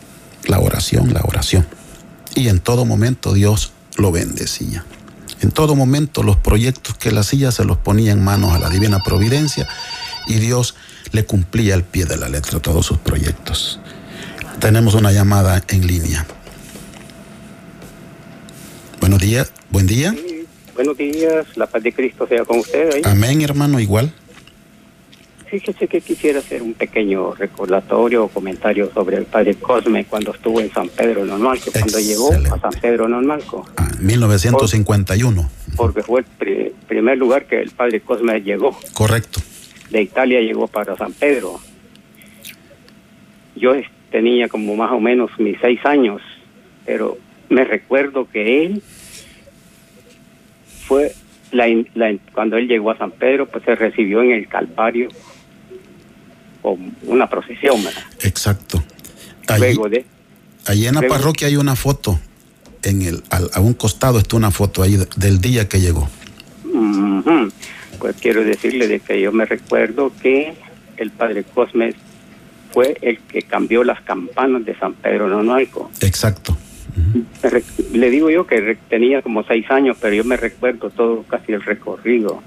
la 0.47 0.59
oración, 0.59 1.14
la 1.14 1.23
oración. 1.23 1.67
Y 2.35 2.49
en 2.49 2.61
todo 2.61 2.85
momento 2.85 3.33
Dios 3.33 3.73
lo 3.97 4.12
bendecía. 4.12 4.85
En 5.44 5.50
todo 5.50 5.74
momento 5.74 6.22
los 6.22 6.38
proyectos 6.38 6.96
que 6.96 7.11
él 7.11 7.18
hacía 7.18 7.52
se 7.52 7.66
los 7.66 7.76
ponía 7.76 8.12
en 8.12 8.24
manos 8.24 8.54
a 8.54 8.59
la 8.59 8.70
divina 8.70 9.00
providencia 9.04 9.68
y 10.26 10.37
Dios 10.37 10.74
le 11.12 11.26
cumplía 11.26 11.74
al 11.74 11.83
pie 11.83 12.07
de 12.07 12.16
la 12.16 12.30
letra 12.30 12.61
todos 12.61 12.87
sus 12.87 12.96
proyectos. 12.96 13.78
Tenemos 14.59 14.94
una 14.94 15.12
llamada 15.12 15.62
en 15.68 15.87
línea. 15.87 16.24
Buenos 19.00 19.20
días, 19.20 19.52
buen 19.68 19.87
día. 19.87 20.14
Buenos 20.74 20.96
días, 20.96 21.44
la 21.57 21.66
paz 21.66 21.83
de 21.83 21.92
Cristo 21.92 22.26
sea 22.26 22.42
con 22.46 22.61
usted. 22.61 22.96
¿eh? 22.96 23.02
Amén, 23.04 23.42
hermano, 23.42 23.78
igual. 23.80 24.14
Fíjese 25.55 25.87
que 25.87 26.01
quisiera 26.01 26.40
hacer 26.40 26.62
un 26.62 26.75
pequeño 26.75 27.33
recordatorio 27.33 28.25
o 28.25 28.29
comentario 28.29 28.90
sobre 28.93 29.19
el 29.19 29.25
padre 29.25 29.55
Cosme 29.55 30.05
cuando 30.05 30.33
estuvo 30.35 30.61
en 30.61 30.69
San 30.73 30.88
Pedro 30.88 31.25
Normalco, 31.25 31.71
cuando 31.71 32.01
llegó 32.01 32.33
a 32.53 32.59
San 32.59 32.73
Pedro 32.81 33.07
Normalco. 33.09 33.64
Ah, 33.77 33.88
1951. 34.01 35.49
Porque 35.77 36.03
fue 36.03 36.23
el 36.23 36.27
pri- 36.27 36.73
primer 36.88 37.19
lugar 37.19 37.47
que 37.47 37.62
el 37.62 37.71
padre 37.71 38.01
Cosme 38.01 38.40
llegó. 38.40 38.77
Correcto. 38.95 39.38
De 39.90 40.03
Italia 40.03 40.40
llegó 40.40 40.67
para 40.67 40.97
San 40.97 41.12
Pedro. 41.12 41.61
Yo 43.55 43.75
tenía 44.11 44.49
como 44.49 44.75
más 44.75 44.90
o 44.90 44.99
menos 44.99 45.31
mis 45.38 45.57
seis 45.61 45.79
años, 45.85 46.21
pero 46.85 47.17
me 47.49 47.62
recuerdo 47.62 48.29
que 48.29 48.64
él 48.67 48.83
fue 50.88 51.12
la, 51.53 51.67
cuando 52.33 52.57
él 52.57 52.67
llegó 52.67 52.90
a 52.90 52.99
San 52.99 53.12
Pedro, 53.12 53.47
pues 53.47 53.62
se 53.62 53.77
recibió 53.77 54.21
en 54.21 54.33
el 54.33 54.49
Calvario 54.49 55.07
con 56.64 56.96
una 57.07 57.29
procesión. 57.29 57.85
¿verdad? 57.85 58.03
Exacto. 58.22 58.83
Allí, 59.48 59.61
Luego 59.74 59.90
de 59.90 60.07
allí 60.66 60.87
en 60.87 60.94
la 60.94 61.00
luego- 61.03 61.14
parroquia 61.14 61.46
hay 61.48 61.57
una 61.57 61.77
foto. 61.77 62.18
En 62.83 63.03
el, 63.03 63.22
al- 63.31 63.50
a 63.55 63.61
un 63.61 63.74
costado 63.74 64.18
está 64.18 64.37
una 64.37 64.50
foto 64.50 64.83
ahí 64.83 64.96
de- 64.96 65.07
del 65.16 65.40
día 65.40 65.68
que 65.68 65.81
llegó. 65.81 66.09
Pues 67.98 68.16
quiero 68.20 68.42
decirle 68.44 68.88
de 68.88 69.00
que 69.00 69.20
yo 69.20 69.31
me 69.33 69.44
recuerdo 69.46 70.12
que 70.22 70.55
el 70.96 71.11
padre 71.11 71.44
Cosme 71.44 71.94
fue 72.72 72.96
el 73.03 73.18
que 73.20 73.42
cambió 73.42 73.85
las 73.85 74.00
campanas 74.03 74.64
de 74.64 74.77
San 74.79 74.94
Pedro 74.94 75.29
Nonualco. 75.29 75.90
Exacto. 76.00 76.57
Le 77.92 78.11
digo 78.11 78.31
yo 78.31 78.46
que 78.46 78.77
tenía 78.90 79.22
como 79.22 79.42
seis 79.44 79.64
años, 79.70 79.96
pero 80.00 80.14
yo 80.14 80.24
me 80.24 80.37
recuerdo 80.37 80.90
todo 80.90 81.22
casi 81.24 81.53
el 81.53 81.62
recorrido 81.62 82.42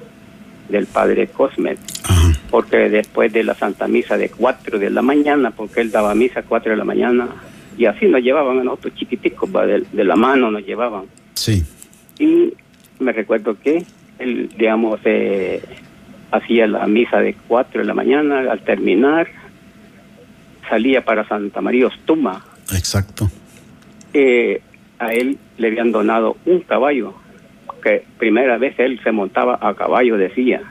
del 0.70 0.86
padre 0.86 1.28
Cosme, 1.28 1.78
Ajá. 2.04 2.17
Porque 2.50 2.90
después 2.90 3.32
de 3.34 3.44
la 3.44 3.56
Santa 3.56 3.88
Misa 3.88 4.18
de 4.18 4.30
4 4.30 4.80
de 4.80 4.90
la 4.90 5.02
mañana, 5.02 5.52
porque 5.52 5.82
él 5.82 5.92
daba 5.92 6.16
misa 6.16 6.42
a 6.42 6.44
4 6.44 6.72
de 6.72 6.78
la 6.78 6.84
mañana, 6.84 7.28
y 7.78 7.86
así 7.86 8.08
nos 8.08 8.22
llevaban 8.22 8.60
a 8.60 8.64
nosotros 8.64 8.96
chiquiticos, 8.96 9.50
de 9.52 10.04
la 10.04 10.16
mano 10.16 10.50
nos 10.50 10.66
llevaban. 10.66 11.06
Sí. 11.34 11.64
Y 12.20 12.54
me 13.00 13.12
recuerdo 13.12 13.58
que 13.60 13.86
él, 14.20 14.50
digamos, 14.58 15.00
eh, 15.06 15.62
hacía 16.32 16.68
la 16.68 16.88
misa 16.88 17.20
de 17.20 17.36
4 17.48 17.82
de 17.82 17.86
la 17.86 17.94
mañana, 17.94 18.52
al 18.52 18.62
terminar 18.62 19.28
salía 20.70 21.04
para 21.04 21.28
Santa 21.28 21.62
María 21.62 21.88
Ostuma. 21.88 22.44
Exacto. 22.76 23.30
Eh, 24.14 24.62
a 25.00 25.14
él 25.14 25.38
le 25.58 25.68
habían 25.68 25.92
donado 25.92 26.38
un 26.46 26.62
caballo, 26.62 27.14
que 27.84 28.04
primera 28.18 28.58
vez 28.58 28.78
él 28.80 29.00
se 29.04 29.12
montaba 29.12 29.58
a 29.62 29.74
caballo, 29.76 30.18
decía. 30.18 30.62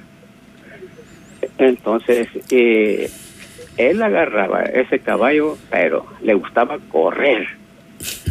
Entonces, 1.58 2.28
eh, 2.50 3.10
él 3.76 4.02
agarraba 4.02 4.62
ese 4.62 4.98
caballo, 5.00 5.56
pero 5.70 6.06
le 6.22 6.34
gustaba 6.34 6.78
correr. 6.90 7.46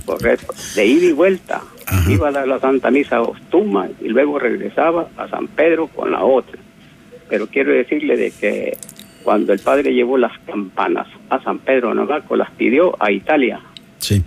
Correcto. 0.05 0.53
De 0.75 0.85
ida 0.85 1.05
y 1.07 1.11
vuelta. 1.11 1.61
Iba 2.07 2.29
a 2.29 2.31
dar 2.31 2.47
la 2.47 2.59
Santa 2.59 2.91
Misa 2.91 3.17
a 3.17 3.21
Ostuma 3.21 3.87
y 4.01 4.07
luego 4.09 4.39
regresaba 4.39 5.07
a 5.17 5.27
San 5.27 5.47
Pedro 5.47 5.87
con 5.87 6.11
la 6.11 6.23
otra. 6.23 6.59
Pero 7.29 7.47
quiero 7.47 7.71
decirle 7.71 8.15
de 8.17 8.31
que 8.31 8.77
cuando 9.23 9.53
el 9.53 9.59
padre 9.59 9.93
llevó 9.93 10.17
las 10.17 10.37
campanas 10.45 11.07
a 11.29 11.41
San 11.43 11.59
Pedro 11.59 11.93
Novaco, 11.93 12.35
las 12.35 12.51
pidió 12.51 12.95
a 12.99 13.11
Italia. 13.11 13.59
Sí, 13.97 14.23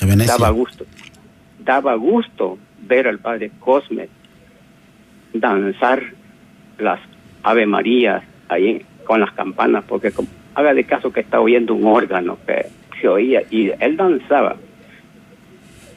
a 0.00 0.06
Venecia. 0.06 0.34
Daba 0.34 0.50
gusto. 0.50 0.86
Daba 1.58 1.94
gusto 1.94 2.58
ver 2.86 3.08
al 3.08 3.18
padre 3.18 3.50
Cosme 3.60 4.08
danzar 5.34 6.02
las 6.78 7.00
Ave 7.44 7.66
Marías 7.66 8.24
ahí 8.48 8.84
con 9.04 9.20
las 9.20 9.32
campanas, 9.32 9.84
porque 9.86 10.12
haga 10.54 10.74
de 10.74 10.84
caso 10.84 11.12
que 11.12 11.20
está 11.20 11.40
oyendo 11.40 11.74
un 11.74 11.86
órgano 11.86 12.38
que 12.46 12.66
se 13.00 13.06
oía 13.06 13.42
y 13.50 13.70
él 13.78 13.96
danzaba, 13.96 14.56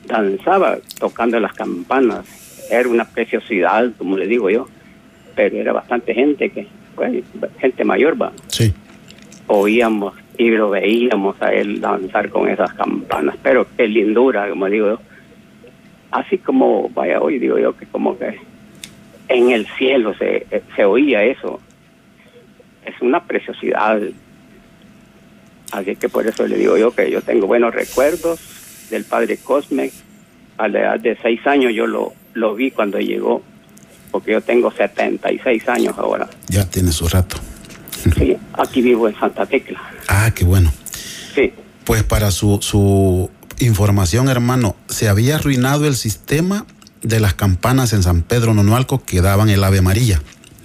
danzaba 0.06 0.78
tocando 1.00 1.40
las 1.40 1.54
campanas, 1.54 2.68
era 2.70 2.90
una 2.90 3.06
preciosidad, 3.06 3.92
como 3.98 4.18
le 4.18 4.28
digo 4.28 4.50
yo, 4.50 4.68
pero 5.36 5.56
era 5.58 5.72
bastante 5.72 6.14
gente 6.14 6.50
que, 6.50 6.68
pues, 6.96 7.24
gente 7.60 7.84
mayor 7.84 8.22
va. 8.22 8.34
Sí. 8.48 8.74
Oíamos 9.48 10.16
y 10.38 10.50
lo 10.50 10.70
veíamos 10.70 11.42
a 11.42 11.54
él 11.54 11.80
danzar 11.80 12.30
con 12.30 12.50
esas 12.50 12.74
campanas, 12.74 13.36
pero 13.42 13.66
qué 13.78 13.88
lindura, 13.88 14.50
como 14.50 14.68
digo 14.68 14.88
yo. 14.88 15.00
Así 16.12 16.38
como, 16.38 16.90
vaya, 16.90 17.22
hoy 17.22 17.40
digo 17.40 17.58
yo 17.58 17.76
que 17.76 17.86
como 17.86 18.18
que 18.18 18.38
en 19.28 19.52
el 19.52 19.68
cielo 19.78 20.14
se, 20.18 20.48
se 20.76 20.86
oía 20.86 21.24
eso. 21.24 21.60
Es 22.86 23.00
una 23.02 23.24
preciosidad. 23.26 24.00
Así 25.72 25.96
que 25.96 26.10
por 26.10 26.26
eso 26.28 26.48
le 26.48 26.58
digo 26.58 26.78
yo 26.78 26.92
que 26.92 27.12
yo 27.12 27.22
tengo 27.22 27.48
buenos 27.48 27.74
recuerdos 27.74 28.40
del 28.90 29.04
padre 29.04 29.38
Cosme. 29.38 29.92
A 30.58 30.68
la 30.68 30.80
edad 30.80 31.00
de 31.00 31.16
seis 31.22 31.46
años 31.46 31.72
yo 31.76 31.86
lo, 31.86 32.14
lo 32.34 32.56
vi 32.56 32.72
cuando 32.72 33.00
llegó, 33.00 33.44
porque 34.12 34.32
yo 34.32 34.42
tengo 34.42 34.72
76 34.72 35.70
años 35.70 35.96
ahora. 35.98 36.28
Ya 36.48 36.66
tiene 36.68 36.92
su 36.92 37.08
rato. 37.08 37.38
Sí, 38.18 38.36
aquí 38.54 38.82
vivo 38.82 39.08
en 39.08 39.20
Santa 39.20 39.46
Tecla. 39.46 39.80
Ah, 40.08 40.32
qué 40.34 40.46
bueno. 40.46 40.72
Sí. 41.36 41.52
Pues 41.84 42.04
para 42.04 42.32
su, 42.32 42.60
su 42.62 43.30
información, 43.60 44.30
hermano, 44.30 44.76
se 44.88 45.10
había 45.10 45.36
arruinado 45.36 45.86
el 45.86 45.96
sistema 45.96 46.66
de 47.08 47.20
las 47.20 47.34
campanas 47.34 47.94
en 47.94 48.04
San 48.04 48.22
Pedro 48.22 48.54
Nonualco 48.54 49.04
que 49.04 49.22
daban 49.22 49.50
el 49.50 49.64
Ave 49.64 49.82
María. 49.82 50.22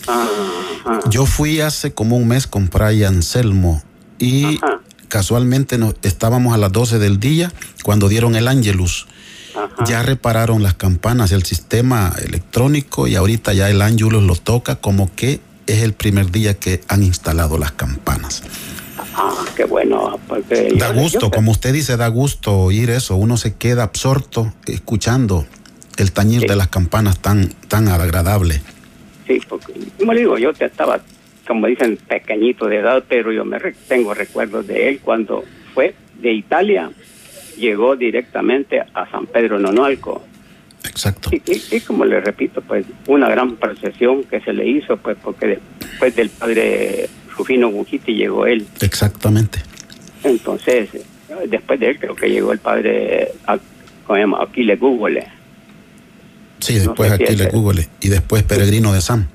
Ajá. 0.07 1.01
Yo 1.09 1.27
fui 1.27 1.61
hace 1.61 1.93
como 1.93 2.17
un 2.17 2.29
mes 2.29 2.47
con 2.47 2.69
Fray 2.69 3.05
Anselmo 3.05 3.83
y 4.19 4.57
Ajá. 4.57 4.81
casualmente 5.09 5.79
nos, 5.79 5.95
estábamos 6.03 6.55
a 6.55 6.59
las 6.59 6.73
12 6.73 6.99
del 6.99 7.21
día 7.21 7.53
cuando 7.83 8.09
dieron 8.09 8.35
el 8.35 8.49
Ángelus. 8.49 9.07
Ajá. 9.55 9.85
Ya 9.85 10.03
repararon 10.03 10.63
las 10.63 10.75
campanas, 10.75 11.31
el 11.33 11.45
sistema 11.45 12.13
electrónico 12.25 13.07
y 13.07 13.17
ahorita 13.17 13.53
ya 13.53 13.71
el 13.71 13.83
Ángelus 13.83 14.23
lo 14.23 14.35
toca 14.37 14.77
como 14.77 15.15
que 15.15 15.41
es 15.67 15.83
el 15.83 15.93
primer 15.93 16.31
día 16.31 16.55
que 16.55 16.81
han 16.89 17.03
instalado 17.03 17.59
las 17.59 17.73
campanas. 17.73 18.43
Ah, 19.15 19.45
qué 19.57 19.65
bueno. 19.65 20.19
Porque 20.27 20.75
Da 20.77 20.93
gusto, 20.93 21.31
como 21.31 21.53
usted 21.53 21.73
dice, 21.73 21.97
da 21.97 22.09
gusto 22.09 22.53
oír 22.59 22.91
eso. 22.91 23.17
Uno 23.17 23.37
se 23.37 23.55
queda 23.55 23.83
absorto 23.85 24.53
escuchando 24.67 25.47
el 25.99 26.13
tañir 26.13 26.41
Sí. 26.43 26.47
de 26.47 26.57
las 26.57 26.69
campanas 26.69 27.19
tan, 27.21 27.49
tan 27.69 27.89
agradable. 27.89 28.61
Sí, 29.27 29.41
porque, 29.49 29.73
como 29.99 30.13
le 30.13 30.21
digo, 30.21 30.39
yo 30.39 30.51
estaba, 30.59 31.01
como 31.47 31.67
dicen, 31.67 31.97
pequeñito 32.09 32.67
de 32.67 32.79
edad, 32.79 33.05
pero 33.09 33.33
yo 33.33 33.45
me 33.45 33.59
re- 33.59 33.75
tengo 33.89 34.15
recuerdos 34.15 34.67
de 34.67 34.89
él 34.89 35.01
cuando 35.03 35.45
fue 35.75 35.95
de 36.21 36.33
Italia, 36.33 36.91
llegó 37.57 37.97
directamente 37.97 38.81
a 38.81 39.11
San 39.11 39.27
Pedro 39.27 39.59
Nonualco. 39.59 40.25
Exacto. 40.85 41.31
Y, 41.33 41.37
y- 41.47 41.77
y 41.77 41.81
como 41.81 42.05
le 42.05 42.21
repito, 42.21 42.61
pues 42.63 42.85
una 43.07 43.29
gran 43.29 43.57
procesión 43.57 44.25
que 44.25 44.41
se 44.41 44.53
le 44.53 44.67
hizo, 44.67 44.97
pues 44.97 45.17
porque 45.23 45.59
después 45.81 46.17
del 46.17 46.29
padre 46.31 47.09
Rufino 47.37 47.69
Gujiti 47.71 48.15
llegó 48.15 48.47
él. 48.47 48.67
Exactamente. 48.81 49.61
Entonces, 50.25 50.89
después 51.49 51.79
de 51.81 51.91
él 51.91 51.99
creo 51.99 52.15
que 52.17 52.29
llegó 52.29 52.53
el 52.53 52.59
padre, 52.59 53.33
a- 53.47 53.59
¿cómo 54.07 54.17
se 54.17 54.21
llama? 54.21 54.43
Aquiles 54.43 54.79
Google. 54.81 55.27
Sí, 56.63 56.79
después 56.79 57.11
sé 57.11 57.17
si 57.19 57.23
aquí 57.25 57.33
es 57.35 57.39
le 57.39 57.47
Google. 57.49 57.89
Y 58.01 58.09
después 58.09 58.43
Peregrino 58.43 58.93
de 58.93 59.01
Sam. 59.01 59.27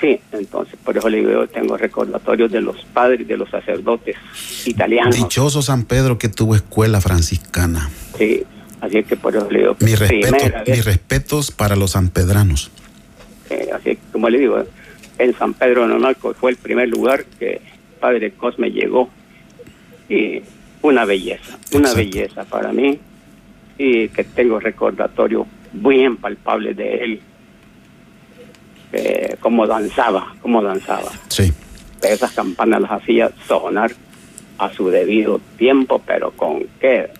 Sí, 0.00 0.18
entonces 0.32 0.74
por 0.84 0.96
eso 0.98 1.08
le 1.08 1.18
digo, 1.18 1.30
yo 1.30 1.46
tengo 1.48 1.76
recordatorios 1.76 2.50
de 2.50 2.60
los 2.60 2.76
padres, 2.92 3.26
de 3.28 3.36
los 3.36 3.48
sacerdotes 3.50 4.16
italianos. 4.64 5.14
Dichoso 5.16 5.62
San 5.62 5.84
Pedro 5.84 6.18
que 6.18 6.28
tuvo 6.28 6.56
escuela 6.56 7.00
franciscana. 7.00 7.88
Sí, 8.18 8.42
así 8.80 8.98
es 8.98 9.06
que 9.06 9.16
por 9.16 9.36
eso 9.36 9.48
le 9.50 9.60
digo, 9.60 9.76
Mi 9.80 9.94
respeto, 9.94 10.36
mis 10.66 10.84
respetos 10.84 11.50
para 11.52 11.76
los 11.76 11.92
sanpedranos. 11.92 12.70
eh, 13.50 13.68
así 13.72 13.90
que, 13.90 13.98
como 14.12 14.28
le 14.28 14.38
digo, 14.40 14.64
en 15.18 15.38
San 15.38 15.54
Pedro 15.54 15.82
de 15.82 15.88
Nonalco 15.88 16.34
fue 16.34 16.50
el 16.50 16.56
primer 16.56 16.88
lugar 16.88 17.24
que 17.38 17.60
Padre 18.00 18.32
Cosme 18.32 18.70
llegó 18.72 19.08
y 20.08 20.42
una 20.82 21.04
belleza, 21.04 21.58
una 21.74 21.90
Exacto. 21.90 21.96
belleza 21.96 22.44
para 22.44 22.72
mí 22.72 22.98
y 23.78 24.08
que 24.08 24.24
tengo 24.24 24.58
recordatorios 24.58 25.46
bien 25.72 26.16
palpables 26.16 26.76
de 26.76 26.94
él, 26.96 27.20
eh, 28.92 29.36
cómo 29.40 29.66
danzaba, 29.66 30.34
cómo 30.40 30.62
danzaba. 30.62 31.10
Sí. 31.28 31.52
esas 32.02 32.32
campanas 32.32 32.80
las 32.82 32.90
hacía 32.90 33.30
sonar 33.46 33.92
a 34.58 34.72
su 34.72 34.88
debido 34.90 35.40
tiempo, 35.56 36.02
pero 36.04 36.32
con 36.32 36.64
qué, 36.80 37.10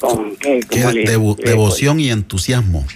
con 0.00 0.34
qué, 0.36 0.60
Qué 0.68 0.80
¿cómo 0.80 0.92
le- 0.92 1.04
devo- 1.04 1.36
le- 1.38 1.44
devoción 1.50 2.00
y 2.00 2.10
entusiasmo. 2.10 2.86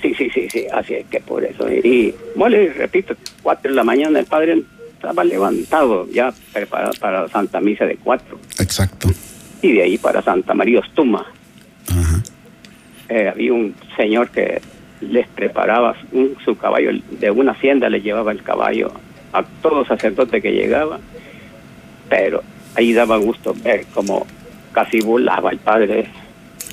Sí, 0.00 0.14
sí, 0.16 0.30
sí, 0.32 0.48
sí, 0.52 0.66
así 0.72 0.94
es 0.94 1.06
que 1.08 1.18
por 1.20 1.44
eso. 1.44 1.68
Y, 1.68 2.14
bueno, 2.36 2.56
le 2.56 2.72
repito, 2.72 3.16
cuatro 3.42 3.70
de 3.72 3.76
la 3.76 3.82
mañana 3.82 4.20
el 4.20 4.26
padre 4.26 4.62
estaba 4.94 5.24
levantado 5.24 6.08
ya 6.12 6.32
preparado 6.52 6.92
para 7.00 7.22
la 7.22 7.28
Santa 7.28 7.60
Misa 7.60 7.84
de 7.84 7.96
cuatro 7.96 8.38
Exacto. 8.60 9.08
y 9.62 9.72
de 9.72 9.82
ahí 9.82 9.98
para 9.98 10.22
Santa 10.22 10.54
María 10.54 10.78
Ostuma. 10.78 11.26
Ajá. 11.88 12.22
Eh, 13.08 13.28
había 13.28 13.52
un 13.52 13.74
señor 13.96 14.30
que 14.30 14.60
les 15.00 15.26
preparaba 15.28 15.94
un- 16.12 16.36
su 16.44 16.56
caballo, 16.56 16.90
de 17.10 17.30
una 17.30 17.52
hacienda 17.52 17.88
le 17.88 18.00
llevaba 18.00 18.32
el 18.32 18.42
caballo 18.42 18.92
a 19.32 19.42
todo 19.62 19.84
sacerdote 19.86 20.42
que 20.42 20.52
llegaba, 20.52 20.98
pero 22.08 22.42
ahí 22.74 22.92
daba 22.92 23.16
gusto 23.16 23.54
ver 23.62 23.86
cómo 23.94 24.26
casi 24.72 25.00
volaba 25.00 25.50
el 25.50 25.58
padre 25.58 26.08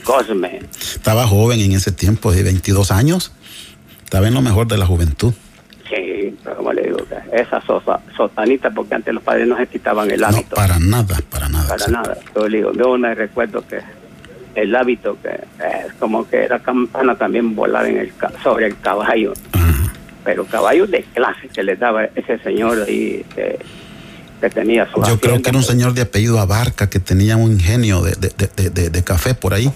Cosme. 0.04 0.60
Estaba 0.80 1.26
joven 1.26 1.60
en 1.62 1.72
ese 1.72 1.92
tiempo, 1.92 2.32
de 2.32 2.44
22 2.44 2.92
años. 2.92 3.32
Estaba 4.04 4.28
en 4.28 4.36
lo 4.36 4.42
mejor 4.44 4.68
de 4.68 4.78
la 4.78 4.86
juventud. 4.86 5.34
Sí, 5.90 6.36
pero 6.44 6.58
como 6.58 6.74
le 6.74 6.84
digo, 6.84 6.98
esa 7.34 7.60
sosa, 7.66 8.00
sotanita, 8.16 8.70
porque 8.70 8.94
antes 8.94 9.12
los 9.16 9.24
padres 9.24 9.48
no 9.48 9.58
se 9.58 9.66
quitaban 9.66 10.12
el 10.12 10.20
No, 10.22 10.28
hábito. 10.28 10.56
para 10.56 10.78
nada, 10.78 11.18
para 11.32 11.50
nada. 11.50 11.68
para 11.70 11.88
nada. 11.88 12.18
Yo 12.36 12.48
le 12.48 12.58
digo, 12.58 12.72
yo 12.74 12.96
me 13.00 13.16
recuerdo 13.16 13.66
que 13.68 13.80
el 14.56 14.76
hábito 14.76 15.18
que 15.22 15.30
es 15.30 15.94
como 16.00 16.28
que 16.28 16.38
era 16.44 16.60
campana 16.60 17.16
también 17.16 17.56
volar 17.56 17.86
en 17.86 17.98
el 17.98 18.12
sobre 18.44 18.68
el 18.68 18.80
caballo, 18.80 19.34
Ajá. 19.52 19.94
pero 20.24 20.46
caballos 20.46 20.90
de 20.90 21.04
clase 21.14 21.50
que 21.54 21.62
le 21.64 21.76
daba 21.76 22.06
ese 22.16 22.40
señor 22.40 22.84
ahí 22.88 23.26
que, 23.36 23.60
que 24.42 24.50
tenía 24.50 24.86
su 24.92 25.02
Yo 25.04 25.20
creo 25.20 25.42
que 25.42 25.50
era 25.50 25.58
un 25.58 25.64
pues, 25.64 25.68
señor 25.68 25.94
de 25.94 26.02
apellido 26.04 26.40
Abarca 26.40 26.90
que 26.90 27.00
tenía 27.00 27.36
un 27.38 27.52
ingenio 27.52 28.02
de, 28.02 28.12
de- 28.16 28.70
de- 28.70 28.90
de- 28.90 29.04
café 29.04 29.34
por 29.36 29.54
ahí. 29.54 29.70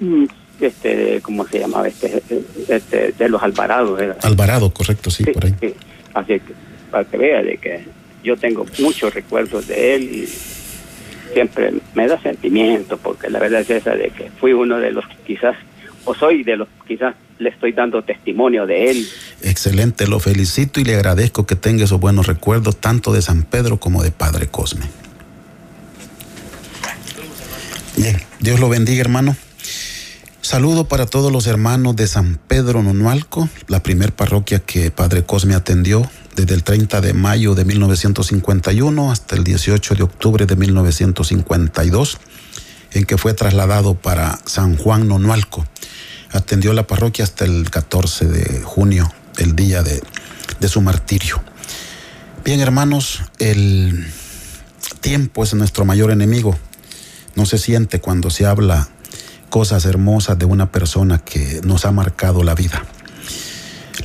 mm, 0.00 0.24
este 0.60 1.20
cómo 1.22 1.46
se 1.46 1.60
llamaba 1.60 1.88
este, 1.88 2.22
este 2.68 3.12
de 3.12 3.28
los 3.28 3.42
Alvarados 3.42 4.00
era. 4.00 4.16
Alvarado, 4.22 4.70
correcto, 4.72 5.10
sí, 5.10 5.24
por 5.24 5.44
ahí. 5.46 5.54
sí. 5.60 5.74
así 6.14 6.34
que 6.40 6.52
para 6.90 7.04
que 7.04 7.16
vea 7.16 7.42
de 7.42 7.56
que 7.58 7.84
yo 8.24 8.36
tengo 8.36 8.66
muchos 8.80 9.14
recuerdos 9.14 9.68
de 9.68 9.94
él 9.94 10.02
y 10.02 10.28
siempre 11.32 11.72
me 11.94 12.06
da 12.06 12.20
sentimiento 12.20 12.96
porque 12.98 13.30
la 13.30 13.38
verdad 13.38 13.60
es 13.60 13.70
esa 13.70 13.94
de 13.94 14.10
que 14.10 14.30
fui 14.40 14.52
uno 14.52 14.78
de 14.78 14.92
los 14.92 15.06
que 15.06 15.16
quizás 15.26 15.56
o 16.04 16.14
soy 16.14 16.42
de 16.42 16.56
los 16.56 16.68
que 16.68 16.94
quizás 16.94 17.14
le 17.38 17.50
estoy 17.50 17.72
dando 17.72 18.02
testimonio 18.02 18.66
de 18.66 18.90
él 18.90 19.06
Excelente, 19.42 20.08
lo 20.08 20.18
felicito 20.18 20.80
y 20.80 20.84
le 20.84 20.94
agradezco 20.94 21.46
que 21.46 21.54
tenga 21.54 21.84
esos 21.84 22.00
buenos 22.00 22.26
recuerdos 22.26 22.76
tanto 22.76 23.12
de 23.12 23.22
San 23.22 23.44
Pedro 23.44 23.78
como 23.78 24.02
de 24.02 24.10
Padre 24.10 24.48
Cosme. 24.48 24.86
Bien, 27.96 28.16
Dios 28.40 28.58
lo 28.58 28.68
bendiga, 28.68 29.00
hermano. 29.00 29.36
Saludo 30.40 30.88
para 30.88 31.06
todos 31.06 31.30
los 31.30 31.46
hermanos 31.46 31.94
de 31.94 32.06
San 32.06 32.38
Pedro 32.48 32.82
Nonualco, 32.82 33.48
la 33.68 33.82
primer 33.82 34.12
parroquia 34.12 34.60
que 34.60 34.90
Padre 34.90 35.22
Cosme 35.24 35.54
atendió 35.54 36.10
desde 36.38 36.54
el 36.54 36.62
30 36.62 37.00
de 37.00 37.14
mayo 37.14 37.56
de 37.56 37.64
1951 37.64 39.10
hasta 39.10 39.34
el 39.34 39.42
18 39.42 39.96
de 39.96 40.04
octubre 40.04 40.46
de 40.46 40.54
1952, 40.54 42.18
en 42.92 43.04
que 43.06 43.18
fue 43.18 43.34
trasladado 43.34 43.94
para 43.94 44.38
San 44.44 44.76
Juan 44.76 45.08
Nonualco. 45.08 45.66
Atendió 46.30 46.72
la 46.74 46.86
parroquia 46.86 47.24
hasta 47.24 47.44
el 47.44 47.68
14 47.68 48.26
de 48.26 48.62
junio, 48.62 49.12
el 49.38 49.56
día 49.56 49.82
de, 49.82 50.00
de 50.60 50.68
su 50.68 50.80
martirio. 50.80 51.42
Bien, 52.44 52.60
hermanos, 52.60 53.22
el 53.40 54.06
tiempo 55.00 55.42
es 55.42 55.54
nuestro 55.54 55.84
mayor 55.84 56.12
enemigo. 56.12 56.56
no 57.34 57.46
se 57.46 57.58
siente 57.58 58.00
cuando 58.00 58.30
se 58.30 58.46
habla 58.46 58.88
cosas 59.50 59.86
hermosas 59.86 60.38
de 60.38 60.44
una 60.44 60.70
persona 60.70 61.18
que 61.18 61.60
nos 61.64 61.84
ha 61.84 61.90
marcado 61.90 62.44
la 62.44 62.54
vida. 62.54 62.84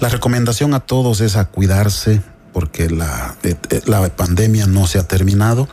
La 0.04 0.10
recomendación 0.10 0.74
a 0.74 0.82
todos 0.82 1.22
es 1.22 1.38
cuidarse 1.54 2.22
porque 2.51 2.89
la, 2.89 3.38
eh, 3.41 3.56
eh, 3.70 3.82
la 3.86 4.06
pandemia 4.14 4.68
no 4.68 4.86
se 4.86 4.99
ha 4.99 5.08
terminado 5.08 5.70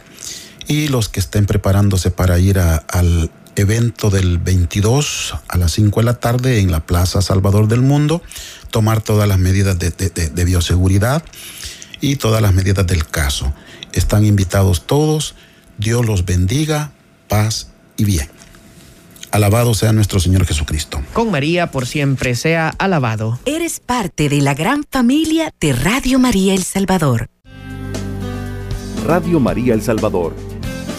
y 0.68 0.86
los 0.86 1.08
que 1.08 1.18
estén 1.18 1.46
preparándose 1.46 2.12
para 2.12 2.38
ir 2.38 2.60
al 2.60 3.32
evento 3.56 4.08
del 4.08 4.38
22 4.38 5.34
a 5.48 5.58
las 5.58 5.72
5 5.72 5.98
de 5.98 6.04
la 6.04 6.14
tarde 6.14 6.60
en 6.60 6.70
la 6.70 6.78
Plaza 6.78 7.22
Salvador 7.22 7.66
del 7.66 7.80
Mundo, 7.80 8.22
tomar 8.70 9.00
todas 9.00 9.26
las 9.26 9.40
medidas 9.40 9.76
de, 9.80 9.90
de 9.90 10.44
bioseguridad 10.44 11.24
y 12.00 12.14
todas 12.14 12.40
las 12.40 12.54
medidas 12.54 12.86
del 12.86 13.08
caso. 13.08 13.52
Están 13.94 14.24
invitados 14.24 14.86
todos, 14.86 15.34
Dios 15.76 16.06
los 16.06 16.24
bendiga, 16.24 16.92
paz 17.26 17.72
y 17.96 18.04
bien. 18.04 18.28
Alabado 19.30 19.74
sea 19.74 19.92
nuestro 19.92 20.20
Señor 20.20 20.44
Jesucristo. 20.46 21.00
Con 21.12 21.30
María 21.30 21.70
por 21.70 21.86
siempre 21.86 22.34
sea 22.34 22.74
alabado. 22.78 23.38
Eres 23.44 23.80
parte 23.80 24.28
de 24.28 24.40
la 24.40 24.54
gran 24.54 24.84
familia 24.90 25.52
de 25.60 25.72
Radio 25.72 26.18
María 26.18 26.54
El 26.54 26.64
Salvador. 26.64 27.28
Radio 29.06 29.40
María 29.40 29.74
El 29.74 29.82
Salvador, 29.82 30.34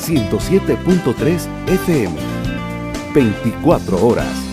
107.3 0.06 1.48
FM, 1.68 2.16
24 3.14 4.06
horas. 4.06 4.51